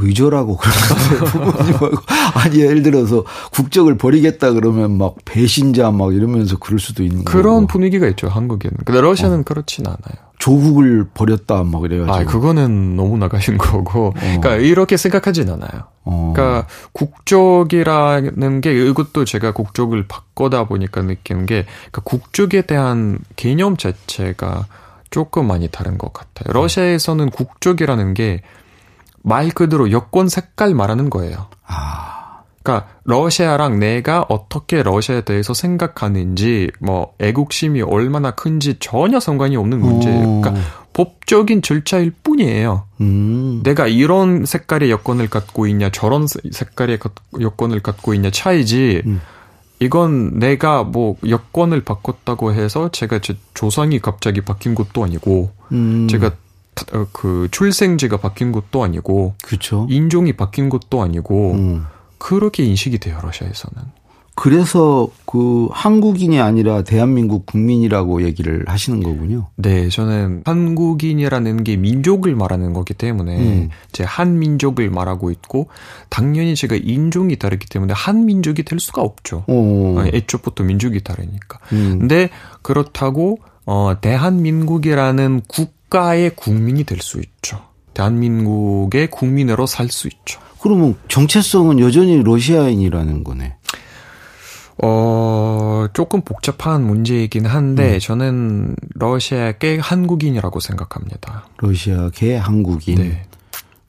의절하고 0.00 0.56
그러는데 0.56 1.24
부모님하고 1.30 1.90
아니 2.34 2.60
예를 2.60 2.82
들어서 2.82 3.24
국적을 3.52 3.96
버리겠다 3.98 4.52
그러면 4.52 4.96
막 4.98 5.16
배신자 5.24 5.90
막 5.90 6.14
이러면서 6.14 6.58
그럴 6.58 6.78
수도 6.78 7.02
있는 7.02 7.24
그런 7.24 7.54
거고. 7.54 7.66
분위기가 7.66 8.06
있죠 8.08 8.28
한국에는. 8.28 8.78
근데 8.84 9.00
러시아는 9.00 9.40
어. 9.40 9.42
그렇진 9.44 9.86
않아요. 9.86 10.30
조국을 10.38 11.08
버렸다 11.12 11.64
막 11.64 11.84
이래가지고. 11.84 12.14
아 12.14 12.24
그거는 12.24 12.96
너무 12.96 13.18
나가신 13.18 13.58
거고. 13.58 14.06
어. 14.06 14.12
그러니까 14.14 14.56
이렇게 14.56 14.96
생각하진 14.96 15.50
않아요. 15.50 15.84
어. 16.04 16.32
그러니까 16.34 16.66
국적이라는 16.92 18.60
게 18.62 18.72
이것도 18.88 19.24
제가 19.26 19.52
국적을 19.52 20.06
바꿔다 20.08 20.64
보니까 20.64 21.02
느끼는 21.02 21.46
게 21.46 21.66
그러니까 21.90 22.02
국적에 22.04 22.62
대한 22.62 23.18
개념 23.36 23.76
자체가 23.76 24.66
조금 25.10 25.46
많이 25.46 25.68
다른 25.68 25.98
것 25.98 26.12
같아요. 26.12 26.52
러시아에서는 26.54 27.30
국적이라는 27.30 28.14
게 28.14 28.40
말 29.22 29.50
그대로 29.50 29.90
여권 29.90 30.28
색깔 30.28 30.74
말하는 30.74 31.10
거예요. 31.10 31.46
아. 31.66 32.10
그러니까 32.62 32.88
러시아랑 33.04 33.78
내가 33.78 34.26
어떻게 34.28 34.82
러시아에 34.82 35.22
대해서 35.22 35.54
생각하는지 35.54 36.70
뭐 36.78 37.14
애국심이 37.18 37.80
얼마나 37.80 38.32
큰지 38.32 38.76
전혀 38.80 39.18
상관이 39.18 39.56
없는 39.56 39.80
문제예요. 39.80 40.40
그러니까 40.40 40.54
법적인 40.92 41.62
절차일 41.62 42.12
뿐이에요. 42.22 42.84
음. 43.00 43.62
내가 43.64 43.86
이런 43.86 44.44
색깔의 44.44 44.90
여권을 44.90 45.30
갖고 45.30 45.66
있냐 45.68 45.90
저런 45.90 46.26
색깔의 46.26 46.98
여권을 47.40 47.80
갖고 47.80 48.12
있냐 48.14 48.30
차이지 48.30 49.02
음. 49.06 49.20
이건 49.78 50.38
내가 50.38 50.84
뭐 50.84 51.16
여권을 51.26 51.82
바꿨다고 51.84 52.52
해서 52.52 52.90
제가 52.90 53.20
제 53.20 53.36
조상이 53.54 53.98
갑자기 53.98 54.42
바뀐 54.42 54.74
것도 54.74 55.02
아니고 55.02 55.50
음. 55.72 56.06
제가 56.08 56.26
어, 56.26 56.32
그 57.12 57.48
출생지가 57.50 58.18
바뀐 58.18 58.52
것도 58.52 58.82
아니고 58.82 59.34
그렇죠. 59.42 59.86
인종이 59.90 60.32
바뀐 60.32 60.68
것도 60.68 61.02
아니고 61.02 61.52
음. 61.52 61.84
그렇게 62.18 62.64
인식이 62.64 62.98
돼요 62.98 63.18
러시아에서는. 63.22 64.00
그래서 64.36 65.08
그 65.26 65.68
한국인이 65.70 66.40
아니라 66.40 66.82
대한민국 66.82 67.44
국민이라고 67.44 68.22
얘기를 68.22 68.64
하시는 68.66 69.02
거군요. 69.02 69.48
네, 69.56 69.90
저는 69.90 70.44
한국인이라는 70.46 71.62
게 71.62 71.76
민족을 71.76 72.34
말하는 72.34 72.72
거기 72.72 72.94
때문에 72.94 73.36
음. 73.36 73.68
제 73.92 74.02
한민족을 74.02 74.88
말하고 74.88 75.30
있고 75.30 75.68
당연히 76.08 76.54
제가 76.54 76.76
인종이 76.76 77.36
다르기 77.36 77.66
때문에 77.66 77.92
한민족이 77.92 78.62
될 78.62 78.80
수가 78.80 79.02
없죠. 79.02 79.44
오. 79.46 79.98
어, 79.98 80.04
애초부터 80.06 80.64
민족이 80.64 81.02
다르니까. 81.04 81.58
음. 81.74 81.98
근데 81.98 82.30
그렇다고 82.62 83.40
어 83.66 83.96
대한민국이라는 84.00 85.42
국 85.48 85.79
가의 85.90 86.30
국민이 86.34 86.84
될 86.84 87.00
수 87.00 87.20
있죠. 87.20 87.60
대한민국의 87.94 89.08
국민으로 89.10 89.66
살 89.66 89.88
수 89.90 90.08
있죠. 90.08 90.40
그러면 90.60 90.94
정체성은 91.08 91.80
여전히 91.80 92.22
러시아인이라는 92.22 93.24
거네. 93.24 93.56
어, 94.82 95.86
조금 95.92 96.22
복잡한 96.22 96.86
문제이긴 96.86 97.44
한데, 97.44 97.94
음. 97.94 97.98
저는 97.98 98.76
러시아계 98.94 99.78
한국인이라고 99.78 100.58
생각합니다. 100.60 101.46
러시아계 101.58 102.36
한국인? 102.36 102.96
네. 102.96 103.22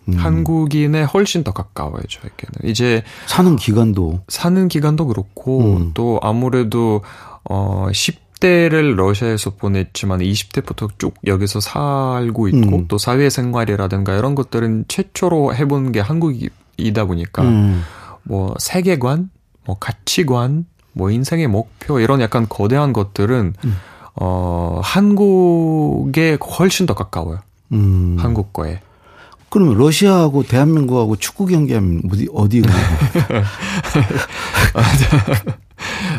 음. 0.09 0.13
한국인에 0.15 1.03
훨씬 1.03 1.43
더 1.43 1.53
가까워요, 1.53 2.01
저에게는. 2.09 2.69
이제. 2.69 3.03
사는 3.27 3.55
기간도. 3.55 4.23
사는 4.27 4.67
기간도 4.67 5.07
그렇고, 5.07 5.77
음. 5.77 5.91
또 5.93 6.19
아무래도, 6.21 7.03
어, 7.49 7.87
10대를 8.41 8.95
러시아에서 8.95 9.51
보냈지만 9.51 10.19
20대부터 10.19 10.89
쭉 10.97 11.13
여기서 11.25 11.59
살고 11.59 12.47
있고, 12.49 12.77
음. 12.77 12.85
또 12.87 12.97
사회생활이라든가 12.97 14.15
이런 14.15 14.35
것들은 14.35 14.85
최초로 14.87 15.55
해본 15.55 15.91
게 15.91 15.99
한국이다 15.99 17.05
보니까, 17.05 17.43
음. 17.43 17.83
뭐, 18.23 18.53
세계관, 18.59 19.29
뭐, 19.65 19.77
가치관, 19.79 20.65
뭐 20.93 21.09
인생의 21.09 21.47
목표 21.47 21.99
이런 21.99 22.21
약간 22.21 22.47
거대한 22.49 22.93
것들은 22.93 23.53
음. 23.63 23.77
어 24.15 24.81
한국에 24.83 26.37
훨씬 26.59 26.85
더 26.85 26.93
가까워요. 26.93 27.39
음. 27.71 28.17
한국 28.19 28.53
거에. 28.53 28.81
그러면 29.49 29.77
러시아하고 29.77 30.43
대한민국하고 30.43 31.15
축구 31.17 31.45
경기하면 31.45 32.03
어디 32.11 32.27
어디가? 32.33 32.69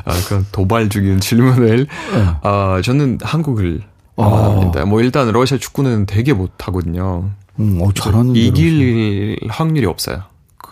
아, 0.05 0.12
그런 0.27 0.46
도발적인 0.53 1.20
질문을. 1.20 1.87
네. 2.12 2.27
아, 2.42 2.81
저는 2.85 3.18
한국을 3.22 3.83
아. 4.16 4.25
합니다. 4.25 4.85
뭐 4.85 5.01
일단 5.01 5.31
러시아 5.31 5.59
축구는 5.59 6.07
되게 6.07 6.33
못하거든요. 6.33 7.31
음, 7.61 7.79
어, 7.83 7.92
잘하는 7.92 8.35
이길 8.37 9.38
확률이 9.48 9.87
없어요. 9.87 10.22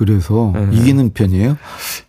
그래서 0.01 0.51
네. 0.55 0.67
이기는 0.73 1.13
편이에요? 1.13 1.59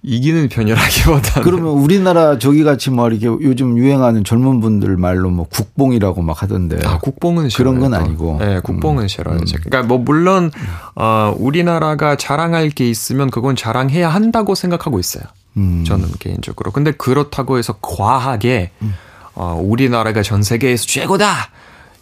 이기는 0.01 0.47
편이라기보다는 0.47 1.43
그러면 1.43 1.73
우리나라 1.73 2.39
저기 2.39 2.63
같이 2.63 2.89
뭐 2.89 3.09
이렇게 3.09 3.25
요즘 3.25 3.77
유행하는 3.77 4.23
젊은 4.23 4.61
분들 4.61 4.95
말로 4.95 5.29
뭐 5.29 5.45
국뽕이라고 5.49 6.21
막 6.21 6.41
하던데. 6.41 6.79
아 6.87 6.99
국뽕은 6.99 7.49
싫어요. 7.49 7.73
그런 7.75 7.91
건 7.91 7.93
아니고. 7.93 8.37
네, 8.39 8.61
국뽕은 8.61 9.03
음. 9.03 9.07
싫어요. 9.09 9.35
음. 9.39 9.45
그러니까 9.45 9.83
뭐 9.83 9.97
물론 9.97 10.51
어 10.95 11.35
우리나라가 11.37 12.15
자랑할 12.15 12.69
게 12.69 12.89
있으면 12.89 13.29
그건 13.29 13.57
자랑해야 13.57 14.07
한다고 14.07 14.55
생각하고 14.55 14.97
있어요. 14.97 15.25
음. 15.57 15.83
저는 15.85 16.07
개인적으로. 16.17 16.71
근데 16.71 16.91
그렇다고 16.91 17.57
해서 17.57 17.75
과하게 17.81 18.71
음. 18.83 18.93
어 19.33 19.59
우리나라가 19.61 20.21
전 20.21 20.43
세계에서 20.43 20.85
최고다 20.85 21.49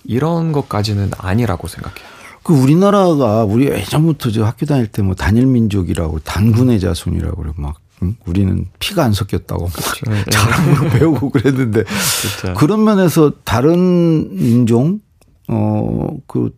이런 0.04 0.52
것까지는 0.52 1.10
아니라고 1.18 1.68
생각해요. 1.68 2.19
그 2.44 2.54
우리나라가 2.54 3.44
우리 3.44 3.68
예전부터 3.68 4.32
저 4.32 4.46
학교 4.46 4.66
다닐 4.66 4.88
때 4.88 5.02
뭐 5.02 5.16
단일 5.16 5.46
민족이라고 5.46 6.20
단군의 6.20 6.80
자손이라고 6.80 7.36
그러고 7.42 7.62
막 7.62 7.76
응? 8.02 8.16
우리는 8.26 8.66
피가 8.80 9.04
안 9.04 9.14
섞였다고 9.14 9.66
그렇죠. 9.66 10.06
네. 10.12 10.24
자랑으로 10.32 10.90
배우고 10.92 11.30
그랬는데 11.32 11.84
그렇죠. 11.84 12.58
그런 12.58 12.84
면에서 12.84 13.34
다른 13.44 14.30
인종 14.40 15.00
어그 15.48 16.56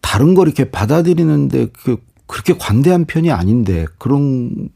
다른 0.00 0.34
걸 0.34 0.46
이렇게 0.48 0.70
받아들이는데 0.70 1.68
그 1.82 1.96
그렇게 2.26 2.54
관대한 2.58 3.04
편이 3.04 3.30
아닌데 3.30 3.86
그런 3.98 4.68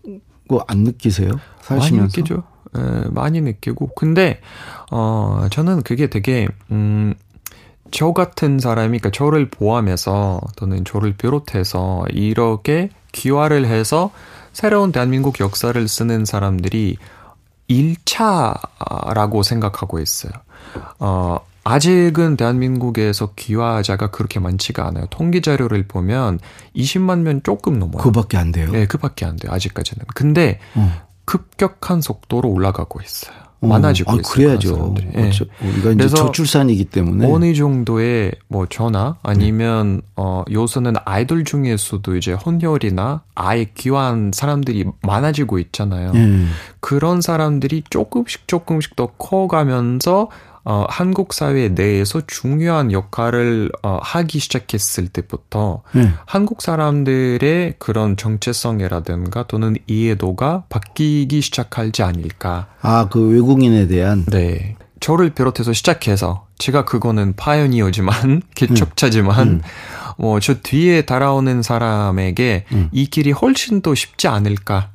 거 0.49 0.65
안 0.67 0.79
느끼세요? 0.79 1.31
사시면서? 1.61 1.95
많이 1.97 2.07
느끼죠. 2.09 2.43
예, 2.77 3.09
많이 3.11 3.41
느끼고 3.41 3.91
근데 3.95 4.41
어 4.91 5.47
저는 5.51 5.83
그게 5.83 6.09
되게 6.09 6.49
음 6.73 7.15
저 7.91 8.13
같은 8.13 8.59
사람이, 8.59 8.99
그러니까 8.99 9.11
저를 9.11 9.51
포함해서 9.51 10.41
또는 10.57 10.85
저를 10.85 11.15
비롯해서 11.15 12.05
이렇게 12.11 12.91
귀화를 13.13 13.67
해서 13.67 14.11
새로운 14.53 14.93
대한민국 14.93 15.41
역사를 15.41 15.89
쓰는 15.89 16.25
사람들이 16.25 16.97
1차라고 17.69 19.43
생각하고 19.43 20.01
있어요. 20.01 20.33
어, 20.99 21.39
아직은 21.63 22.37
대한민국에서 22.37 23.33
귀화자가 23.37 24.11
그렇게 24.11 24.41
많지가 24.41 24.87
않아요. 24.89 25.07
통계 25.11 25.41
자료를 25.41 25.87
보면 25.87 26.41
20만 26.75 27.21
명 27.21 27.43
조금 27.43 27.79
넘어요. 27.79 28.03
그밖에 28.03 28.37
안 28.39 28.51
돼요. 28.51 28.71
네, 28.71 28.87
그밖에 28.87 29.25
안 29.25 29.37
돼요. 29.37 29.53
아직까지는. 29.53 30.05
근데 30.15 30.59
어. 30.75 31.07
급격한 31.27 32.01
속도로 32.01 32.49
올라가고 32.49 33.01
있어요. 33.03 33.50
어. 33.63 33.67
많아지고 33.67 34.11
아, 34.11 34.15
있어요. 34.15 34.33
그래야죠. 34.33 34.95
네. 35.15 35.31
우리가 35.63 35.93
이제 35.93 36.09
저출산이기 36.09 36.87
때문에 36.87 37.31
어느 37.31 37.53
정도의 37.55 38.33
뭐 38.49 38.67
전화 38.67 39.17
아니면 39.23 39.97
네. 39.97 40.03
어 40.17 40.45
요새는 40.51 40.95
아이돌 41.05 41.45
중에서도 41.45 42.17
이제 42.17 42.33
혼혈이나 42.33 43.23
아예 43.35 43.67
귀한 43.75 44.31
사람들이 44.35 44.87
많아지고 45.03 45.59
있잖아요. 45.59 46.13
네. 46.13 46.45
그런 46.81 47.21
사람들이 47.21 47.83
조금씩 47.91 48.49
조금씩 48.49 48.97
더 48.97 49.07
커가면서 49.19 50.29
어, 50.65 50.85
한국 50.89 51.33
사회 51.33 51.69
내에서 51.69 52.21
중요한 52.27 52.93
역할을 52.93 53.71
어, 53.83 53.99
하기 54.03 54.39
시작했을 54.39 55.09
때부터 55.09 55.83
네. 55.93 56.11
한국 56.27 56.63
사람들의 56.63 57.75
그런 57.79 58.17
정체성이라든가 58.17 59.45
또는 59.47 59.77
이해도가 59.87 60.65
바뀌기 60.69 61.41
시작하지 61.41 62.03
않을까. 62.03 62.69
아, 62.83 63.09
그 63.11 63.29
외국인에 63.29 63.87
대한? 63.87 64.25
네. 64.27 64.77
저를 65.01 65.31
비롯해서 65.31 65.73
시작해서 65.73 66.47
제가 66.59 66.85
그거는 66.85 67.35
pioneer지만 67.37 68.43
개척자지만 68.55 69.49
음. 69.49 69.53
음. 69.55 69.63
뭐저 70.19 70.57
뒤에 70.63 71.03
따라오는 71.03 71.63
사람에게 71.63 72.67
음. 72.73 72.89
이 72.93 73.07
길이 73.07 73.33
훨씬 73.33 73.81
더 73.81 73.95
쉽지 73.95 74.29
않을까. 74.29 74.91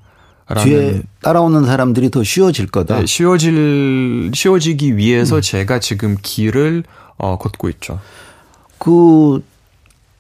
뒤에 0.53 1.01
따라오는 1.21 1.65
사람들이 1.65 2.12
더 2.12 2.23
쉬워질 2.23 2.67
거다. 2.67 2.99
네, 2.99 3.05
쉬워질 3.05 4.31
쉬워지기 4.34 4.97
위해서 4.97 5.38
음. 5.38 5.41
제가 5.41 5.79
지금 5.79 6.17
길을 6.21 6.84
어, 7.17 7.38
걷고 7.38 7.69
있죠. 7.69 7.99
그 8.77 9.43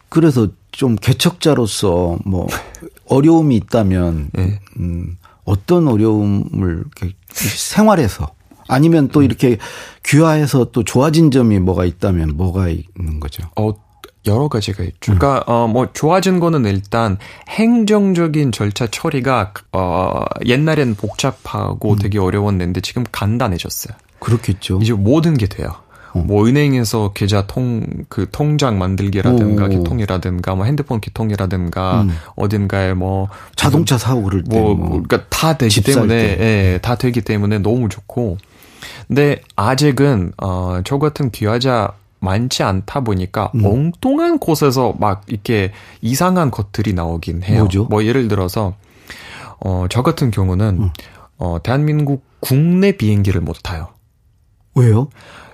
그래서 0.09 0.47
좀 0.71 0.95
개척자로서 0.95 2.17
뭐 2.25 2.47
어려움이 3.07 3.55
있다면 3.55 4.29
네. 4.33 4.59
음, 4.79 5.17
어떤 5.43 5.87
어려움을 5.87 6.85
생활에서 7.31 8.33
아니면 8.67 9.09
또 9.09 9.19
음. 9.19 9.25
이렇게 9.25 9.57
귀화해서 10.03 10.71
또 10.71 10.83
좋아진 10.83 11.29
점이 11.29 11.59
뭐가 11.59 11.85
있다면 11.85 12.35
뭐가 12.35 12.69
있는 12.69 13.19
거죠? 13.19 13.47
어, 13.55 13.73
여러 14.27 14.47
가지가 14.47 14.83
있죠. 14.83 15.13
음. 15.13 15.17
그러니까 15.19 15.43
어 15.47 15.67
뭐 15.67 15.87
좋아진 15.93 16.39
거는 16.39 16.65
일단 16.65 17.17
행정적인 17.49 18.51
절차 18.51 18.87
처리가 18.87 19.53
어 19.71 20.23
옛날엔 20.45 20.95
복잡하고 20.95 21.93
음. 21.93 21.99
되게 21.99 22.19
어려웠는데 22.19 22.81
지금 22.81 23.03
간단해졌어요. 23.11 23.95
그렇겠죠. 24.19 24.79
이제 24.81 24.93
모든 24.93 25.35
게 25.35 25.47
돼요. 25.47 25.69
어. 26.13 26.19
뭐 26.19 26.47
은행에서 26.47 27.11
계좌 27.13 27.45
통 27.45 27.85
그 28.07 28.27
통장 28.31 28.77
만들기라든가 28.77 29.65
오. 29.65 29.69
개통이라든가 29.69 30.55
뭐 30.55 30.65
핸드폰 30.65 31.01
개통이라든가 31.01 32.03
음. 32.03 32.11
어딘가에 32.35 32.93
뭐 32.93 33.27
자동차 33.55 33.97
사고 33.97 34.23
그럴 34.23 34.43
뭐, 34.47 34.75
뭐 34.75 34.89
그러니까 34.89 35.23
다 35.29 35.57
되기 35.57 35.81
때문에 35.81 36.15
예, 36.15 36.79
다 36.81 36.95
되기 36.95 37.21
때문에 37.21 37.59
너무 37.59 37.89
좋고 37.89 38.37
근데 39.07 39.41
아직은 39.55 40.33
어저 40.37 40.99
같은 40.99 41.31
귀화자 41.31 41.91
많지 42.25 42.63
않다 42.63 43.01
보니까 43.01 43.51
음. 43.55 43.65
엉뚱한 43.65 44.39
곳에서 44.39 44.93
막 44.99 45.23
이렇게 45.27 45.71
이상한 46.01 46.51
것들이 46.51 46.93
나오긴 46.93 47.43
해요. 47.43 47.59
뭐죠? 47.59 47.85
뭐 47.85 48.03
예를 48.03 48.27
들어서 48.27 48.75
어, 49.59 49.85
저 49.89 50.03
같은 50.03 50.31
경우는 50.31 50.79
음. 50.81 50.89
어, 51.37 51.59
대한민국 51.63 52.25
국내 52.41 52.91
비행기를 52.91 53.41
못 53.41 53.57
타요. 53.63 53.89
왜요? 54.75 55.09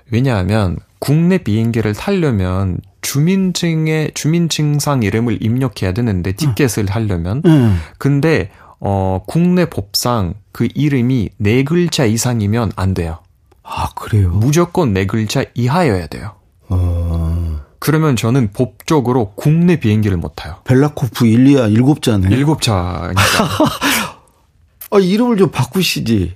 왜냐하면 0.09 0.77
국내 0.99 1.37
비행기를 1.37 1.93
타려면 1.93 2.79
주민증에 3.01 4.11
주민증상 4.13 5.03
이름을 5.03 5.43
입력해야 5.43 5.93
되는데 5.93 6.33
티켓을 6.33 6.83
음. 6.83 6.87
하려면 6.89 7.41
음. 7.45 7.79
근데 7.97 8.51
어, 8.79 9.21
국내 9.27 9.65
법상 9.65 10.33
그 10.51 10.67
이름이 10.73 11.29
네 11.37 11.63
글자 11.63 12.05
이상이면 12.05 12.73
안 12.75 12.93
돼요. 12.93 13.19
아, 13.63 13.89
그래요? 13.95 14.29
무조건 14.29 14.93
네 14.93 15.05
글자 15.05 15.45
이하여야 15.53 16.07
돼요. 16.07 16.33
어... 16.71 17.59
그러면 17.79 18.15
저는 18.15 18.51
법적으로 18.53 19.33
국내 19.35 19.79
비행기를 19.79 20.17
못 20.17 20.33
타요. 20.35 20.57
벨라코프 20.65 21.25
일리아 21.25 21.65
일곱 21.67 22.01
자네. 22.01 22.27
일곱 22.35 22.61
자니까. 22.61 23.13
아, 24.91 24.99
이름을 24.99 25.37
좀 25.37 25.49
바꾸시지. 25.49 26.35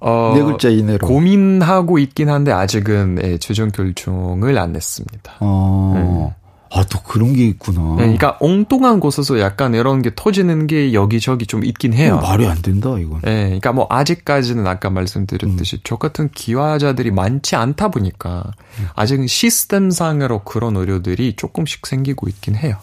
어, 0.00 0.34
네 0.36 0.42
글자 0.42 0.68
이내로. 0.68 1.06
고민하고 1.06 1.98
있긴 1.98 2.28
한데 2.28 2.52
아직은 2.52 3.18
예, 3.24 3.38
최종 3.38 3.70
결정을 3.70 4.58
안 4.58 4.72
냈습니다. 4.72 5.36
어. 5.40 5.92
네. 5.96 6.43
아, 6.74 6.84
또 6.90 7.00
그런 7.02 7.34
게 7.34 7.46
있구나. 7.46 7.80
네, 7.90 8.02
그러니까 8.02 8.36
엉뚱한 8.40 8.98
곳에서 8.98 9.38
약간 9.38 9.74
이런 9.74 10.02
게 10.02 10.10
터지는 10.14 10.66
게 10.66 10.92
여기저기 10.92 11.46
좀 11.46 11.64
있긴 11.64 11.94
해요. 11.94 12.18
말이 12.20 12.46
안 12.46 12.60
된다, 12.62 12.98
이건. 12.98 13.20
네, 13.20 13.44
그러니까 13.44 13.72
뭐 13.72 13.86
아직까지는 13.88 14.66
아까 14.66 14.90
말씀드렸듯이 14.90 15.76
음. 15.76 15.80
저 15.84 15.96
같은 15.96 16.30
기화자들이 16.30 17.12
많지 17.12 17.54
않다 17.54 17.88
보니까 17.88 18.50
음. 18.80 18.88
아직은 18.96 19.28
시스템상으로 19.28 20.42
그런 20.42 20.76
의료들이 20.76 21.36
조금씩 21.36 21.86
생기고 21.86 22.28
있긴 22.28 22.56
해요. 22.56 22.76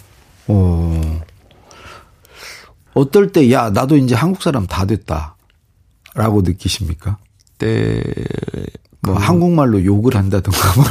어. 0.47 1.21
어떨 2.93 3.33
때, 3.33 3.51
야, 3.51 3.71
나도 3.71 3.97
이제 3.97 4.15
한국 4.15 4.41
사람 4.41 4.67
다 4.67 4.85
됐다. 4.85 5.35
라고 6.15 6.41
느끼십니까? 6.41 7.17
때, 7.57 8.01
뭐 9.01 9.15
그... 9.15 9.21
한국말로 9.21 9.83
욕을 9.83 10.15
한다든가 10.15 10.59
뭐. 10.75 10.85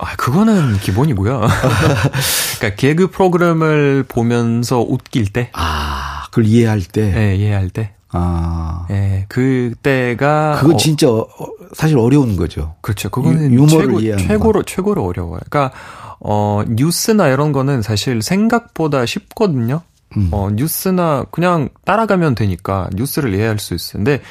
아, 0.00 0.16
그거는 0.16 0.78
기본이고요. 0.78 1.40
그러니까 2.58 2.76
개그 2.76 3.10
프로그램을 3.10 4.04
보면서 4.06 4.80
웃길 4.80 5.32
때. 5.32 5.50
아, 5.52 6.26
그걸 6.30 6.46
이해할 6.46 6.82
때. 6.82 7.10
네, 7.12 7.36
이해할 7.36 7.70
때. 7.70 7.92
아. 8.10 8.86
예, 8.90 9.26
그때가 9.28 10.58
그거 10.60 10.74
어, 10.74 10.76
진짜 10.76 11.10
어, 11.10 11.28
사실 11.72 11.98
어려운 11.98 12.36
거죠. 12.36 12.74
그렇죠. 12.80 13.10
그거는 13.10 13.52
유, 13.52 13.62
모를 13.62 13.86
최고, 13.86 14.16
최고로 14.16 14.62
최고로 14.62 15.04
어려워요. 15.04 15.40
그러니까 15.48 15.76
어 16.20 16.62
뉴스나 16.66 17.28
이런 17.28 17.52
거는 17.52 17.82
사실 17.82 18.22
생각보다 18.22 19.04
쉽거든요. 19.06 19.82
음. 20.16 20.28
어 20.30 20.50
뉴스나 20.50 21.26
그냥 21.30 21.68
따라가면 21.84 22.36
되니까 22.36 22.88
뉴스를 22.94 23.34
이해할 23.34 23.58
수 23.58 23.74
있는데 23.74 24.22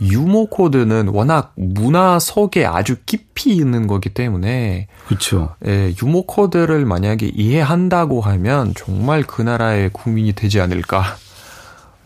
유머 0.00 0.46
코드는 0.46 1.08
워낙 1.08 1.52
문화 1.56 2.18
속에 2.18 2.66
아주 2.66 2.96
깊이 3.06 3.54
있는 3.54 3.86
거기 3.86 4.10
때문에 4.10 4.88
그렇죠. 5.06 5.54
예, 5.66 5.94
유머 6.02 6.22
코드를 6.22 6.84
만약에 6.84 7.30
이해한다고 7.34 8.20
하면 8.20 8.74
정말 8.76 9.22
그 9.22 9.42
나라의 9.42 9.90
국민이 9.92 10.32
되지 10.32 10.60
않을까라는 10.60 11.16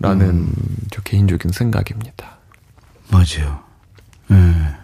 음. 0.02 0.52
저 0.90 1.02
개인적인 1.02 1.50
생각입니다. 1.52 2.38
맞아요. 3.10 3.60
예. 4.30 4.80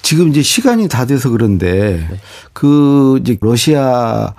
지금 0.00 0.28
이제 0.28 0.40
시간이 0.40 0.88
다 0.88 1.04
돼서 1.04 1.28
그런데 1.28 2.06
네. 2.10 2.20
그 2.54 3.18
이제 3.20 3.36
러시아 3.42 4.34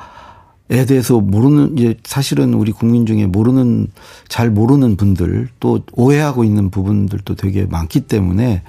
에 0.71 0.85
대해서 0.85 1.19
모르는 1.19 1.77
이제 1.77 1.95
사실은 2.03 2.53
우리 2.53 2.71
국민 2.71 3.07
중에 3.07 3.25
모르는 3.25 3.87
잘 4.27 4.51
모르는 4.51 4.97
분들 4.97 5.49
또 5.59 5.81
오해하고 5.93 6.43
있는 6.43 6.69
부분들도 6.69 7.33
되게 7.35 7.65
많기 7.65 8.01
때문에 8.01 8.61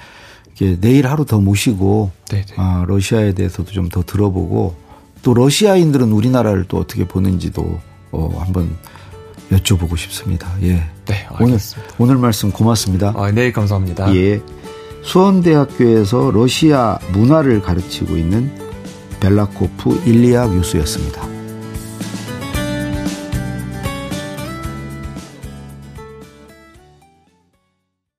내일 0.80 1.06
하루 1.06 1.26
더 1.26 1.40
모시고 1.40 2.10
네네. 2.28 2.44
아, 2.56 2.84
러시아에 2.86 3.32
대해서도 3.34 3.70
좀 3.72 3.88
더 3.90 4.02
들어보고 4.02 4.74
또 5.22 5.34
러시아인들은 5.34 6.10
우리나라를 6.12 6.64
또 6.68 6.78
어떻게 6.78 7.06
보는지도 7.06 7.78
어 8.12 8.38
한번 8.38 8.70
여쭤보고 9.50 9.96
싶습니다. 9.98 10.48
예. 10.62 10.82
네, 11.06 11.26
알겠습니다. 11.28 11.94
오늘 11.98 12.12
오늘 12.12 12.22
말씀 12.22 12.50
고맙습니다. 12.50 13.12
아, 13.16 13.30
네, 13.30 13.52
감사합니다. 13.52 14.14
예. 14.14 14.40
수원대학교에서 15.02 16.30
러시아 16.30 16.98
문화를 17.12 17.60
가르치고 17.62 18.16
있는 18.16 18.50
벨라코프 19.20 20.02
일리아 20.06 20.48
교수였습니다. 20.48 21.39